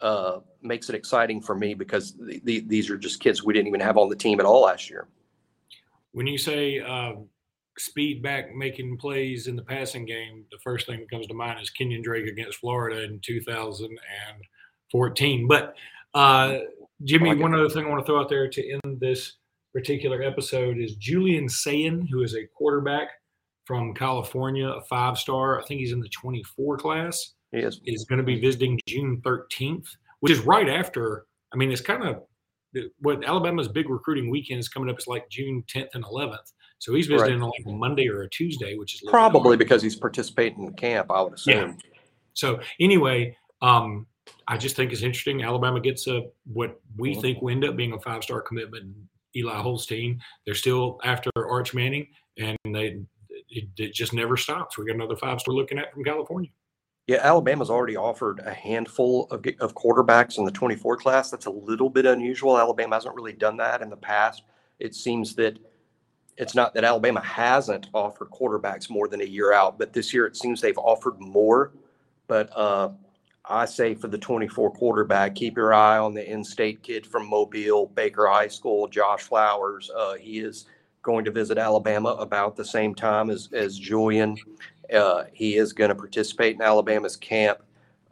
uh, 0.00 0.40
makes 0.62 0.88
it 0.88 0.94
exciting 0.94 1.40
for 1.40 1.54
me 1.54 1.74
because 1.74 2.14
the, 2.14 2.40
the, 2.44 2.60
these 2.60 2.90
are 2.90 2.96
just 2.96 3.20
kids 3.20 3.44
we 3.44 3.52
didn't 3.52 3.68
even 3.68 3.80
have 3.80 3.96
on 3.96 4.08
the 4.08 4.16
team 4.16 4.40
at 4.40 4.46
all 4.46 4.62
last 4.62 4.90
year. 4.90 5.08
When 6.12 6.26
you 6.26 6.38
say 6.38 6.80
uh, 6.80 7.12
speed 7.78 8.22
back 8.22 8.54
making 8.54 8.98
plays 8.98 9.46
in 9.46 9.56
the 9.56 9.62
passing 9.62 10.04
game, 10.04 10.44
the 10.50 10.58
first 10.58 10.86
thing 10.86 11.00
that 11.00 11.10
comes 11.10 11.26
to 11.26 11.34
mind 11.34 11.60
is 11.60 11.70
Kenyon 11.70 12.02
Drake 12.02 12.26
against 12.26 12.58
Florida 12.58 13.04
in 13.04 13.20
2014. 13.20 15.48
But 15.48 15.76
uh, 16.14 16.58
Jimmy, 17.04 17.34
one 17.34 17.54
other 17.54 17.68
thing 17.68 17.86
I 17.86 17.88
want 17.88 18.04
to 18.04 18.06
throw 18.06 18.20
out 18.20 18.28
there 18.28 18.48
to 18.48 18.72
end 18.72 19.00
this 19.00 19.36
particular 19.72 20.22
episode 20.22 20.78
is 20.78 20.96
Julian 20.96 21.48
Sayin, 21.48 22.06
who 22.06 22.22
is 22.22 22.34
a 22.34 22.46
quarterback 22.46 23.08
from 23.64 23.94
California, 23.94 24.66
a 24.66 24.82
five 24.82 25.16
star. 25.16 25.60
I 25.60 25.64
think 25.64 25.80
he's 25.80 25.92
in 25.92 26.00
the 26.00 26.08
24 26.08 26.78
class. 26.78 27.34
He 27.52 27.58
is. 27.58 27.80
Is 27.84 28.04
going 28.04 28.18
to 28.18 28.24
be 28.24 28.40
visiting 28.40 28.78
June 28.86 29.20
13th, 29.24 29.86
which 30.20 30.32
is 30.32 30.40
right 30.40 30.68
after. 30.68 31.26
I 31.52 31.56
mean, 31.56 31.72
it's 31.72 31.80
kind 31.80 32.04
of 32.04 32.22
what 33.00 33.24
Alabama's 33.24 33.68
big 33.68 33.90
recruiting 33.90 34.30
weekend 34.30 34.60
is 34.60 34.68
coming 34.68 34.88
up. 34.88 34.98
Is 34.98 35.06
like 35.06 35.28
June 35.28 35.64
10th 35.72 35.88
and 35.94 36.04
11th. 36.04 36.52
So 36.78 36.94
he's 36.94 37.08
visiting 37.08 37.40
right. 37.40 37.44
on 37.44 37.50
like 37.50 37.74
a 37.74 37.76
Monday 37.76 38.08
or 38.08 38.22
a 38.22 38.30
Tuesday, 38.30 38.76
which 38.76 38.94
is 38.94 39.02
probably 39.10 39.56
because 39.56 39.82
he's 39.82 39.96
participating 39.96 40.64
in 40.64 40.72
camp. 40.74 41.10
I 41.10 41.20
would 41.20 41.34
assume. 41.34 41.76
Yeah. 41.84 41.98
So 42.34 42.60
anyway, 42.78 43.36
um, 43.60 44.06
I 44.48 44.56
just 44.56 44.76
think 44.76 44.92
it's 44.92 45.02
interesting. 45.02 45.42
Alabama 45.42 45.80
gets 45.80 46.06
a 46.06 46.22
what 46.50 46.80
we 46.96 47.12
mm-hmm. 47.12 47.20
think 47.20 47.42
will 47.42 47.50
end 47.50 47.64
up 47.64 47.76
being 47.76 47.92
a 47.92 48.00
five 48.00 48.22
star 48.22 48.40
commitment. 48.40 48.94
Eli 49.36 49.60
Holstein. 49.60 50.20
They're 50.44 50.54
still 50.54 50.98
after 51.04 51.30
Arch 51.36 51.74
Manning, 51.74 52.08
and 52.38 52.56
they 52.64 53.00
it, 53.48 53.68
it 53.76 53.92
just 53.92 54.12
never 54.12 54.36
stops. 54.36 54.78
We 54.78 54.86
got 54.86 54.96
another 54.96 55.16
five 55.16 55.40
star 55.40 55.54
looking 55.54 55.78
at 55.78 55.92
from 55.92 56.04
California. 56.04 56.50
Yeah, 57.10 57.18
Alabama's 57.24 57.70
already 57.70 57.96
offered 57.96 58.38
a 58.38 58.54
handful 58.54 59.26
of, 59.32 59.44
of 59.58 59.74
quarterbacks 59.74 60.38
in 60.38 60.44
the 60.44 60.52
24 60.52 60.96
class. 60.96 61.28
That's 61.28 61.46
a 61.46 61.50
little 61.50 61.90
bit 61.90 62.06
unusual. 62.06 62.56
Alabama 62.56 62.94
hasn't 62.94 63.16
really 63.16 63.32
done 63.32 63.56
that 63.56 63.82
in 63.82 63.90
the 63.90 63.96
past. 63.96 64.44
It 64.78 64.94
seems 64.94 65.34
that 65.34 65.58
it's 66.36 66.54
not 66.54 66.72
that 66.74 66.84
Alabama 66.84 67.20
hasn't 67.20 67.88
offered 67.94 68.30
quarterbacks 68.30 68.88
more 68.88 69.08
than 69.08 69.22
a 69.22 69.24
year 69.24 69.52
out, 69.52 69.76
but 69.76 69.92
this 69.92 70.14
year 70.14 70.24
it 70.24 70.36
seems 70.36 70.60
they've 70.60 70.78
offered 70.78 71.18
more. 71.18 71.72
But 72.28 72.48
uh, 72.56 72.90
I 73.44 73.64
say 73.64 73.96
for 73.96 74.06
the 74.06 74.16
24 74.16 74.70
quarterback, 74.74 75.34
keep 75.34 75.56
your 75.56 75.74
eye 75.74 75.98
on 75.98 76.14
the 76.14 76.24
in-state 76.24 76.80
kid 76.84 77.04
from 77.04 77.28
Mobile, 77.28 77.86
Baker 77.86 78.28
High 78.28 78.46
School, 78.46 78.86
Josh 78.86 79.22
Flowers. 79.22 79.90
Uh, 79.90 80.14
he 80.14 80.38
is 80.38 80.66
going 81.02 81.24
to 81.24 81.32
visit 81.32 81.58
Alabama 81.58 82.10
about 82.10 82.54
the 82.54 82.64
same 82.64 82.94
time 82.94 83.30
as, 83.30 83.48
as 83.52 83.76
Julian. 83.76 84.36
Uh, 84.92 85.24
he 85.32 85.56
is 85.56 85.72
going 85.72 85.90
to 85.90 85.94
participate 85.94 86.56
in 86.56 86.62
Alabama's 86.62 87.16
camp. 87.16 87.62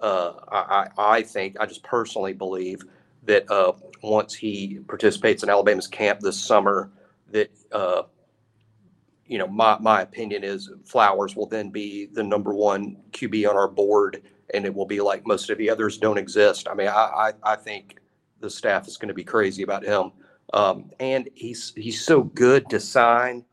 Uh, 0.00 0.32
I, 0.50 0.88
I 0.96 1.22
think, 1.22 1.56
I 1.58 1.66
just 1.66 1.82
personally 1.82 2.32
believe 2.32 2.82
that 3.24 3.50
uh, 3.50 3.72
once 4.02 4.34
he 4.34 4.78
participates 4.86 5.42
in 5.42 5.50
Alabama's 5.50 5.88
camp 5.88 6.20
this 6.20 6.40
summer, 6.40 6.90
that 7.30 7.50
uh, 7.72 8.02
you 9.28 9.38
know, 9.38 9.46
my, 9.46 9.78
my 9.78 10.00
opinion 10.00 10.42
is 10.42 10.70
Flowers 10.84 11.36
will 11.36 11.46
then 11.46 11.68
be 11.70 12.06
the 12.06 12.22
number 12.22 12.54
one 12.54 12.96
QB 13.12 13.48
on 13.48 13.56
our 13.56 13.68
board 13.68 14.22
and 14.54 14.64
it 14.64 14.74
will 14.74 14.86
be 14.86 15.00
like 15.00 15.26
most 15.26 15.50
of 15.50 15.58
the 15.58 15.68
others 15.68 15.98
don't 15.98 16.16
exist. 16.16 16.66
I 16.68 16.74
mean, 16.74 16.88
I, 16.88 17.32
I, 17.44 17.52
I 17.52 17.56
think 17.56 17.98
the 18.40 18.48
staff 18.48 18.88
is 18.88 18.96
going 18.96 19.08
to 19.08 19.14
be 19.14 19.24
crazy 19.24 19.62
about 19.62 19.84
him. 19.84 20.12
Um, 20.54 20.90
and 20.98 21.28
he's, 21.34 21.74
he's 21.76 22.02
so 22.02 22.22
good 22.22 22.70
to 22.70 22.80
sign 22.80 23.44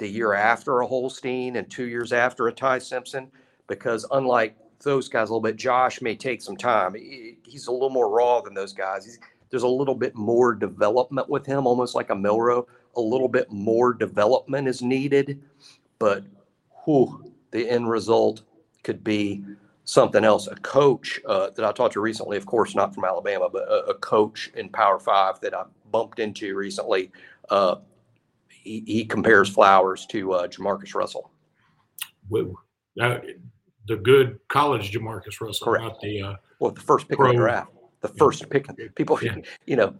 the 0.00 0.08
year 0.08 0.34
after 0.34 0.82
a 0.82 0.88
Holstein 0.88 1.56
and 1.56 1.70
two 1.70 1.86
years 1.88 2.12
after 2.12 2.48
a 2.48 2.52
Ty 2.52 2.80
Simpson, 2.80 3.28
because 3.68 4.06
unlike 4.12 4.56
those 4.84 5.08
guys 5.08 5.30
a 5.30 5.34
little 5.34 5.42
bit, 5.42 5.56
Josh 5.56 6.02
may 6.02 6.16
take 6.16 6.42
some 6.42 6.58
time. 6.58 6.94
He- 6.96 7.38
He's 7.44 7.68
a 7.68 7.72
little 7.72 7.90
more 7.90 8.10
raw 8.10 8.42
than 8.42 8.54
those 8.54 8.74
guys. 8.74 9.06
He's, 9.06 9.20
there's 9.50 9.64
a 9.64 9.68
little 9.68 9.96
bit 9.96 10.16
more 10.16 10.54
development 10.54 11.30
with 11.30 11.46
him, 11.46 11.66
almost 11.68 11.96
like 11.96 12.10
a 12.10 12.16
Milroe. 12.16 12.68
A 12.96 13.02
little 13.02 13.28
bit 13.28 13.52
more 13.52 13.94
development 13.94 14.68
is 14.68 14.82
needed, 14.82 15.42
but 16.00 16.24
whew, 16.84 17.32
the 17.52 17.68
end 17.70 17.90
result 17.90 18.42
could 18.84 19.04
be 19.04 19.44
something 19.84 20.24
else. 20.24 20.48
A 20.48 20.56
coach 20.56 21.20
uh, 21.26 21.50
that 21.50 21.64
I 21.66 21.72
talked 21.72 21.94
to 21.94 22.00
recently, 22.02 22.36
of 22.38 22.46
course, 22.46 22.74
not 22.76 22.94
from 22.94 23.06
Alabama, 23.06 23.48
but 23.52 23.64
a, 23.68 23.86
a 23.90 23.94
coach 23.94 24.52
in 24.56 24.70
Power 24.70 25.00
Five 25.00 25.40
that 25.42 25.54
I 25.54 25.64
bumped 25.92 26.20
into 26.20 26.56
recently. 26.56 27.12
Uh, 27.50 27.76
he, 28.62 28.82
he 28.86 29.04
compares 29.04 29.48
Flowers 29.48 30.06
to 30.06 30.32
uh, 30.32 30.46
Jamarcus 30.48 30.94
Russell. 30.94 31.30
Woo. 32.28 32.58
Uh, 33.00 33.18
the 33.86 33.96
good 33.96 34.38
college 34.48 34.92
Jamarcus 34.92 35.40
Russell, 35.40 35.66
Correct. 35.66 35.84
not 35.84 36.00
the 36.00 36.22
uh, 36.22 36.34
Well, 36.58 36.70
the 36.70 36.80
first 36.80 37.08
pick 37.08 37.18
of 37.18 37.26
the 37.26 37.34
draft, 37.34 37.70
the 38.00 38.08
first 38.08 38.48
pick. 38.50 38.66
People, 38.94 39.18
Yeah. 39.22 39.36
you 39.66 39.76
know, 39.76 39.94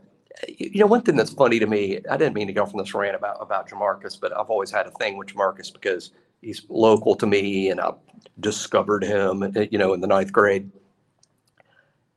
you 0.48 0.70
you 0.74 0.80
know, 0.80 0.86
one 0.86 1.02
thing 1.02 1.16
that's 1.16 1.32
funny 1.32 1.58
to 1.58 1.66
me. 1.66 2.00
I 2.10 2.16
didn't 2.16 2.34
mean 2.34 2.46
to 2.46 2.52
go 2.52 2.66
from 2.66 2.78
this 2.78 2.94
rant 2.94 3.16
about 3.16 3.38
about 3.40 3.68
Jamarcus, 3.68 4.18
but 4.20 4.36
I've 4.36 4.50
always 4.50 4.70
had 4.70 4.86
a 4.86 4.90
thing 4.92 5.16
with 5.16 5.28
Jamarcus 5.28 5.72
because 5.72 6.12
he's 6.40 6.64
local 6.68 7.14
to 7.16 7.26
me, 7.26 7.70
and 7.70 7.80
I 7.80 7.92
discovered 8.38 9.02
him, 9.04 9.42
uh, 9.42 9.60
you 9.70 9.78
know, 9.78 9.92
in 9.92 10.00
the 10.00 10.06
ninth 10.06 10.32
grade. 10.32 10.70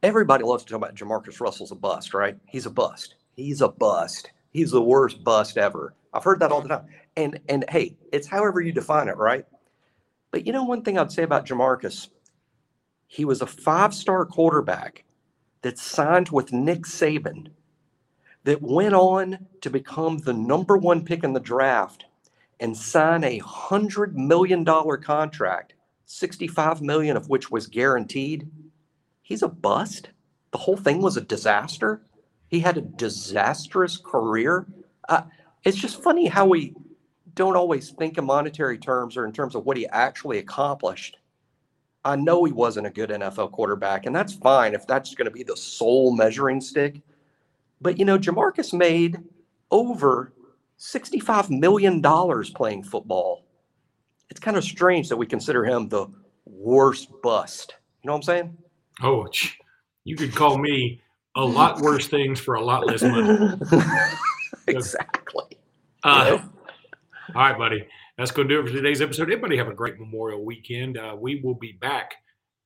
Everybody 0.04 0.44
loves 0.44 0.64
to 0.66 0.70
talk 0.72 0.78
about 0.78 0.96
Jamarcus 0.96 1.40
Russell's 1.40 1.72
a 1.72 1.76
bust, 1.76 2.14
right? 2.14 2.38
He's 2.48 2.66
a 2.66 2.70
bust. 2.70 3.16
He's 3.36 3.62
a 3.62 3.70
bust. 3.70 4.32
He's 4.52 4.72
the 4.72 4.82
worst 4.82 5.24
bust 5.24 5.58
ever. 5.58 5.94
I've 6.14 6.24
heard 6.24 6.40
that 6.42 6.52
all 6.52 6.62
the 6.62 6.70
time. 6.70 6.86
And 7.18 7.40
and 7.50 7.66
hey, 7.70 7.98
it's 8.12 8.28
however 8.28 8.62
you 8.62 8.72
define 8.72 9.08
it, 9.08 9.18
right? 9.18 9.46
But 10.32 10.46
you 10.48 10.54
know, 10.54 10.64
one 10.64 10.84
thing 10.84 10.98
I'd 10.98 11.12
say 11.12 11.24
about 11.24 11.46
Jamarcus, 11.46 12.10
he 13.08 13.26
was 13.26 13.42
a 13.42 13.48
five-star 13.48 14.26
quarterback 14.26 15.04
that 15.62 15.78
signed 15.78 16.30
with 16.30 16.52
Nick 16.54 16.82
Saban, 16.82 17.48
that 18.44 18.62
went 18.62 18.94
on 18.94 19.48
to 19.62 19.70
become 19.70 20.20
the 20.20 20.34
number 20.34 20.78
one 20.78 21.06
pick 21.06 21.24
in 21.24 21.34
the 21.34 21.40
draft 21.40 22.06
and 22.60 22.76
sign 22.76 23.24
a 23.24 23.40
hundred 23.40 24.18
million 24.18 24.64
dollar 24.64 24.98
contract, 24.98 25.74
65 26.06 26.82
million 26.82 27.18
of 27.18 27.30
which 27.30 27.50
was 27.52 27.68
guaranteed. 27.68 28.50
He's 29.22 29.42
a 29.44 29.48
bust. 29.48 30.10
The 30.52 30.58
whole 30.58 30.78
thing 30.78 31.02
was 31.02 31.18
a 31.18 31.22
disaster. 31.22 32.02
He 32.48 32.60
had 32.60 32.78
a 32.78 32.82
disastrous 32.82 33.98
career. 33.98 34.68
Uh, 35.10 35.24
it's 35.64 35.78
just 35.78 36.02
funny 36.02 36.28
how 36.28 36.46
we 36.46 36.76
don't 37.36 37.56
always 37.56 37.92
think 37.92 38.18
in 38.18 38.26
monetary 38.26 38.78
terms 38.78 39.18
or 39.18 39.26
in 39.26 39.32
terms 39.32 39.56
of 39.56 39.66
what 39.66 39.78
he 39.78 39.88
actually 39.88 40.38
accomplished. 40.40 41.18
I 42.06 42.16
know 42.16 42.44
he 42.44 42.52
wasn't 42.52 42.88
a 42.88 42.90
good 42.90 43.10
NFL 43.10 43.52
quarterback, 43.52 44.06
and 44.06 44.16
that's 44.16 44.34
fine 44.34 44.74
if 44.74 44.86
that's 44.86 45.16
going 45.16 45.26
to 45.26 45.32
be 45.32 45.44
the 45.44 45.56
sole 45.56 46.14
measuring 46.14 46.60
stick. 46.60 47.02
But 47.82 47.98
you 47.98 48.06
know, 48.06 48.18
Jamarcus 48.20 48.74
made 48.74 49.18
over 49.72 50.34
$65 50.80 51.50
million 51.50 52.02
playing 52.02 52.84
football. 52.84 53.46
It's 54.30 54.40
kind 54.40 54.58
of 54.58 54.64
strange 54.64 55.10
that 55.10 55.18
we 55.18 55.26
consider 55.26 55.64
him 55.64 55.88
the 55.88 56.08
worst 56.46 57.10
bust. 57.22 57.76
You 58.02 58.08
know 58.08 58.14
what 58.14 58.18
I'm 58.18 58.24
saying? 58.24 58.58
oh, 59.02 59.28
you 60.04 60.16
could 60.16 60.36
call 60.36 60.58
me 60.58 61.02
a 61.36 61.44
lot 61.44 61.82
worse 61.82 62.08
things 62.08 62.40
for 62.40 62.56
a 62.56 62.62
lot 62.62 62.86
less 62.86 63.02
money. 63.02 63.58
exactly. 64.68 65.58
Uh, 66.04 66.40
all 67.36 67.42
right, 67.42 67.58
buddy. 67.58 67.88
That's 68.18 68.32
going 68.32 68.48
to 68.48 68.54
do 68.54 68.60
it 68.60 68.68
for 68.68 68.74
today's 68.74 69.02
episode. 69.02 69.24
Everybody 69.24 69.58
have 69.58 69.70
a 69.70 69.74
great 69.74 70.00
Memorial 70.00 70.46
weekend. 70.46 70.98
Uh, 70.98 71.16
we 71.20 71.42
will 71.42 71.56
be 71.56 71.74
back 71.74 72.14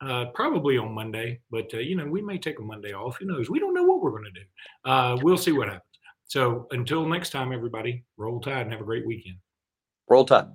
uh, 0.01 0.25
probably 0.33 0.77
on 0.77 0.93
Monday, 0.93 1.39
but 1.49 1.73
uh, 1.73 1.77
you 1.77 1.95
know 1.95 2.05
we 2.05 2.21
may 2.21 2.37
take 2.37 2.59
a 2.59 2.61
Monday 2.61 2.93
off. 2.93 3.17
Who 3.17 3.25
knows? 3.25 3.49
We 3.49 3.59
don't 3.59 3.73
know 3.73 3.83
what 3.83 4.01
we're 4.01 4.11
going 4.11 4.25
to 4.25 4.31
do. 4.31 4.91
Uh, 4.91 5.17
we'll 5.21 5.37
see 5.37 5.53
what 5.53 5.67
happens. 5.67 5.83
So 6.25 6.67
until 6.71 7.05
next 7.05 7.29
time, 7.29 7.53
everybody, 7.53 8.03
roll 8.17 8.41
tide 8.41 8.63
and 8.63 8.71
have 8.71 8.81
a 8.81 8.85
great 8.85 9.07
weekend. 9.07 9.37
Roll 10.09 10.25
Tide. 10.25 10.47